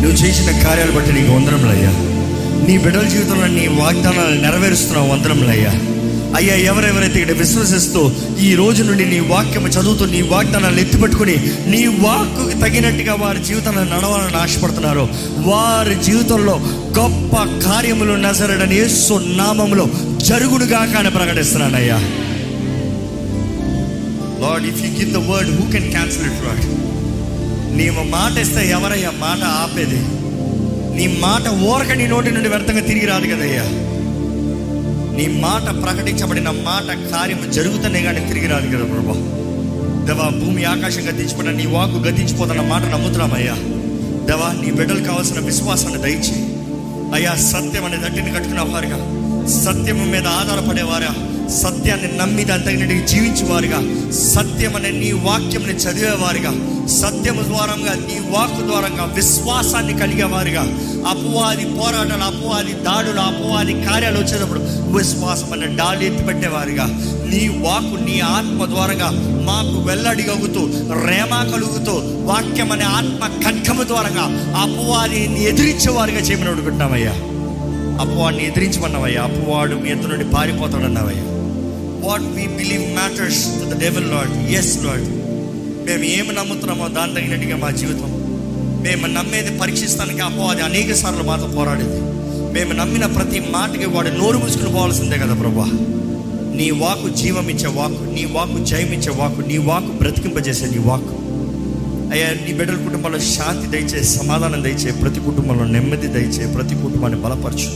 నువ్వు 0.00 0.16
చేసిన 0.22 0.62
కార్యాలు 0.64 0.92
బట్టి 0.92 1.12
నీకు 1.12 1.32
వందనములయ్యా. 1.32 1.90
నీ 2.66 2.78
బిడ్డల 2.78 3.02
జీవితంలో 3.08 3.46
నీ 3.46 3.66
వాగ్దానాలు 3.80 4.40
నెరవేరుస్తున్నావు 4.40 5.08
వందనములయ్యా. 5.12 5.72
అయ్యా 6.34 6.54
ఎవరెవరైతే 6.54 7.20
ఇక్కడ 7.20 7.36
విశ్వసిస్తూ 7.36 8.12
ఈ 8.40 8.54
రోజు 8.54 8.82
నుండి 8.82 9.04
నీ 9.04 9.20
వాక్యం 9.20 9.66
చదువుతూ 9.66 10.06
నీ 10.06 10.22
వాగ్దానాన్ని 10.22 10.82
ఎత్తిపెట్టుకుని 10.82 11.36
నీ 11.66 11.86
వాక్కు 11.86 12.60
తగినట్టుగా 12.60 13.14
వారి 13.14 13.44
జీవితంలో 13.44 13.84
నడవాలని 13.84 14.36
ఆశపడుతున్నారో. 14.36 15.08
వారి 15.38 16.04
జీవితంలో 16.04 16.52
గొప్ప 16.98 17.36
కార్యములు 17.64 18.12
నజరడని 18.16 18.74
యేసు 18.74 19.12
నామములో 19.36 19.86
జరుగుడుగా 20.18 20.86
కానీ 20.86 21.10
ప్రకటిస్తున్నానయ్యా 21.10 21.98
Lord 24.40 24.66
if 24.66 24.82
you 24.84 24.90
give 24.98 25.12
the 25.12 25.16
word 25.16 25.50
who 25.50 25.72
can 25.72 25.90
cancel 25.90 26.26
it 26.26 26.44
Lord 26.46 26.66
నీవు 27.76 28.02
మాట 28.10 28.38
ఇస్తే 28.38 28.68
ఎవరయ్యా? 28.70 29.10
మాట 29.10 29.44
ఆపేది. 29.44 29.98
నీ 30.96 31.16
మాట 31.20 31.48
ఓరక 31.48 31.92
నీ 31.92 32.06
నోటి 32.06 32.30
నుండి 32.30 32.48
వ్యర్థంగా 32.48 32.80
తిరిగి 32.80 33.06
రాదు 33.06 33.26
కదయ్యా. 33.26 33.95
నీ 35.16 35.26
మాట 35.40 35.82
ప్రకటించబడిన 35.82 36.50
మాట 36.50 37.10
కార్యం 37.10 37.50
జరుగుతూనే 37.50 38.02
కానీ 38.02 38.20
తిరిగి 38.28 38.46
రాదు 38.46 38.66
కదా 38.66 38.84
ప్రభా. 38.84 39.16
దేవా 40.06 40.28
భూమి 40.40 40.64
ఆకాశం 40.64 41.08
గతించిపోయిన 41.08 41.50
నీ 41.56 41.66
వాకు 41.66 41.98
గతించిపోతున్న 41.98 42.60
మాట 42.60 42.82
నమ్ముతున్నామయ్యా. 42.84 43.54
దేవా 44.26 44.52
నీ 44.60 44.70
బిడ్డలు 44.72 45.04
కావాల్సిన 45.04 45.40
విశ్వాసాన్ని 45.40 45.98
దయచి 46.02 46.36
అయ్యా 47.14 47.34
సత్యం 47.34 47.84
అనే 47.84 47.96
దట్టిని 47.96 48.34
కట్టుకున్న 48.34 48.60
వారుగా 48.60 48.98
సత్యం 49.64 50.10
మీద 50.10 50.26
ఆధారపడేవారా? 50.26 51.10
సత్యాన్ని 51.50 52.18
నమ్మి 52.18 52.44
దాని 52.44 52.62
తగినట్టుగా 52.62 53.06
జీవించేవారుగా. 53.06 54.10
సత్యం 54.12 54.76
అనే 54.76 54.90
నీ 54.90 55.12
వాక్యంని 55.12 55.72
చదివేవారుగా. 55.72 56.52
సత్యము 56.86 57.42
ద్వారంగా 57.42 57.94
నీ 57.94 58.30
వాక్కు 58.30 58.66
ద్వారంగా 58.66 59.04
విశ్వాసాన్ని 59.04 59.98
కలిగేవారుగా. 59.98 60.62
అపవాది 61.08 61.64
పోరాటాలు 61.64 62.22
అపవాది 62.22 62.72
దాడులు 62.72 63.20
అపవాది 63.20 63.72
కార్యాలు 63.84 64.18
వచ్చేటప్పుడు 64.18 64.60
విశ్వాసం 64.98 65.52
అనే 65.52 65.76
డాలు 65.76 66.02
ఎత్తిపెట్టేవారుగా 66.02 66.84
నీ 67.28 67.48
వాక్కు 67.48 68.04
నీ 68.04 68.20
ఆత్మ 68.20 68.64
ద్వారంగా 68.64 69.10
మాకు 69.42 69.88
వెల్లడిగలుగుతూ 69.88 70.60
రేమ 71.06 71.52
కలుగుతూ 71.54 71.92
వాక్యం 72.02 72.72
అనే 72.72 72.84
ఆత్మ 72.84 73.48
ఖడ్గము 73.48 73.82
ద్వారంగా 73.82 74.54
అపవాదిని 74.60 75.44
ఎదిరించేవారుగా 75.44 76.16
చేయమని 76.16 76.48
అడుగుతున్నామయ్యా. 76.48 77.12
అపవాడిని 78.00 78.46
ఎదిరించమన్నావయ్యా. 78.46 79.22
అపవాడు 79.22 79.74
మీ 79.74 79.90
ఎదురు 79.90 80.16
నుండి 80.16 80.34
పారిపోతాడన్నావయ్యా. 80.34 81.35
What 82.06 82.22
we 82.22 82.46
believe 82.46 82.94
matters 82.94 83.44
to 83.44 83.74
the 83.74 83.80
devil 83.80 84.10
Lord 84.10 84.50
yes 84.50 84.84
Lord 84.84 85.06
మేము 85.86 86.04
ఏమి 86.04 86.32
నమ్ముతున్నామో 86.32 86.88
దాని 86.88 87.14
తగినట్టుగా 87.14 87.56
మా 87.56 87.70
జీవితం. 87.70 88.10
మేము 88.82 89.06
నమ్మేది 89.06 89.58
పరీక్షిస్తానికి 89.58 90.20
అది 90.20 90.62
అనేక 90.62 90.94
సార్లు 90.94 91.22
మాతో 91.22 91.46
పోరాడేది. 91.46 92.00
మేము 92.52 92.72
నమ్మిన 92.72 93.06
ప్రతి 93.06 93.40
మాటకి 93.40 93.86
వాడు 93.86 94.08
నోరు 94.08 94.38
మూసుకుని 94.38 94.72
పోవాల్సిందే 94.72 95.18
కదా 95.18 95.34
ప్రభా. 95.34 95.64
నీ 96.54 96.70
వాకు 96.70 97.08
జీవం 97.08 97.48
ఇచ్చే 97.48 97.66
వాకు 97.66 98.14
నీ 98.14 98.24
వాకు 98.24 98.64
జయమిచ్చే 98.64 99.12
వాకు 99.12 99.40
నీ 99.40 99.56
వాకు 99.56 99.86
బ్రతికింపజేసే 99.86 100.66
నీ 100.66 100.78
వాకు. 100.78 101.25
అయ్యా 102.12 102.28
నీ 102.46 102.52
బిడ్డల 102.52 102.76
కుటుంబంలో 102.76 103.18
శాంతి 103.18 103.66
దయచే 103.66 104.02
సమాధానం 104.02 104.64
దయచే 104.64 104.90
ప్రతి 105.02 105.20
కుటుంబంలో 105.20 105.64
నెమ్మది 105.64 106.06
దయచే 106.06 106.54
ప్రతి 106.54 106.74
కుటుంబాన్ని 106.74 107.20
బలపరచు. 107.20 107.70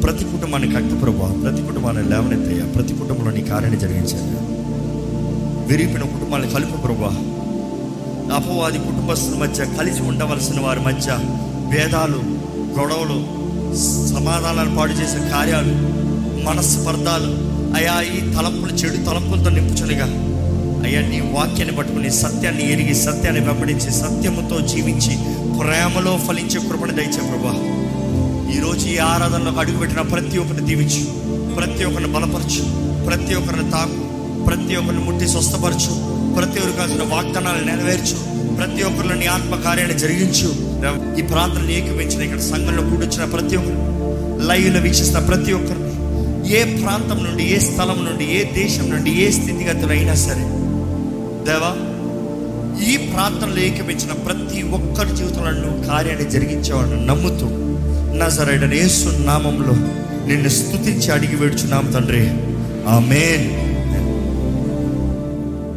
ప్రతి 0.00 0.24
కుటుంబాన్ని 0.24 0.74
కట్టు 0.74 0.94
ప్రభా 0.94 1.28
ప్రతి 1.42 1.62
కుటుంబాన్ని 1.62 2.02
లేవనెత్తయ్యా 2.10 2.66
ప్రతి 2.66 2.94
కుటుంబంలో 2.94 3.30
నీ 3.30 3.40
కార్యాన్ని 3.40 3.80
జరిగించాను 3.80 4.38
విరిపిన 5.66 6.02
కుటుంబాన్ని 6.02 6.50
కలుపు 6.50 6.76
ప్రభా 6.76 7.12
అపవాది 8.36 8.78
కుటుంబస్తుల 8.78 9.34
మధ్య 9.34 9.64
కలిసి 9.78 10.02
ఉండవలసిన 10.02 10.60
వారి 10.60 10.80
మధ్య 10.80 11.08
భేదాలు 11.70 12.20
గొడవలు 12.78 13.18
సమాధానాలు 14.08 14.76
పాడు 14.76 14.92
చేసే 14.92 15.28
కార్యాలు 15.30 15.74
మనస్పర్ధాలు 16.44 17.30
అయా 17.76 18.00
ఈ 18.02 18.20
తలంపులు 18.34 18.72
చెడు 18.72 18.96
తలంపులతో 18.96 19.50
నింపుచునిగా. 19.50 20.06
అయ్యా 20.82 21.00
నీ 21.08 21.18
వాక్యాన్ని 21.34 21.74
పట్టుకుని 21.76 22.10
సత్యాన్ని 22.20 22.64
ఎరిగి 22.72 22.94
సత్యాన్ని 23.02 23.42
వెంబడించి 23.48 23.90
సత్యముతో 24.00 24.56
జీవించి 24.70 25.14
ప్రేమలో 25.58 26.12
ఫలించే 26.26 26.60
కృపణ 26.68 26.90
దయచే 26.90 27.22
ప్రభా 27.28 27.54
ఈరోజు 28.54 28.84
ఈ 28.88 28.98
ఆరాధనలో 29.08 29.52
అడుగుపెట్టిన 29.62 30.02
ప్రతి 30.12 30.38
ఒక్కరిని 30.38 30.64
దీవించు 30.68 31.02
ప్రతి 31.56 31.82
ఒక్కరిని 31.84 32.10
బలపరచు 32.14 32.62
ప్రతి 33.06 33.34
ఒక్కరిని 33.34 33.66
తాకు 33.70 34.00
ప్రతి 34.46 34.74
ఒక్కరిని 34.76 35.02
ముట్టి 35.04 35.26
స్వస్థపరచు 35.28 35.92
ప్రతి 36.36 36.58
ఒక్కరికి 36.60 36.78
కాసిన 36.78 37.04
వాగ్దానాలు 37.12 37.62
నెరవేర్చు 37.64 38.16
ప్రతి 38.58 38.82
ఒక్కరిలో 38.82 39.14
నీ 39.14 39.26
ఆత్మ 39.26 39.54
కార్యాన్ని 39.64 39.96
జరిగించు. 39.98 40.48
ఈ 41.18 41.24
ప్రాంతాన్ని 41.30 41.72
ఏకమించిన 41.74 42.22
ఇక్కడ 42.22 42.42
సంఘంలో 42.48 42.82
కూడొచ్చిన 42.82 43.24
ప్రతి 43.26 43.56
ఒక్కరు 43.56 43.78
లైవ్లో 44.48 44.80
వీక్షిస్తున్న 44.80 45.22
ప్రతి 45.26 45.52
ఒక్కరిని 45.52 45.88
ఏ 46.52 46.60
ప్రాంతం 46.76 47.18
నుండి 47.24 47.44
ఏ 47.54 47.58
స్థలం 47.60 47.98
నుండి 48.04 48.26
ఏ 48.36 48.44
దేశం 48.54 48.86
నుండి 48.90 49.10
ఏ 49.22 49.30
స్థితిగతులు 49.30 49.92
అయినా 49.92 50.14
సరే 50.20 50.44
దేవా 51.50 51.72
ఈ 52.88 52.96
ప్రాంతంలో 52.96 53.58
ఏకమించిన 53.58 54.12
ప్రతి 54.12 54.62
ఒక్కరి 54.62 55.16
జీవితంలో 55.16 55.50
నువ్వు 55.50 55.84
కార్యాన్ని 55.84 56.30
జరిగించేవాడు 56.30 57.04
నమ్ముతూ 57.04 57.46
నజరైన 58.16 58.72
యేసు 58.72 59.26
నామంలో 59.26 59.72
నిన్ను 60.26 60.48
స్తుతించి 60.48 61.10
అడిగి 61.10 61.36
వేడుచున్నాం 61.36 61.90
తండ్రి. 61.90 62.24
ఆమెన్. 62.88 63.69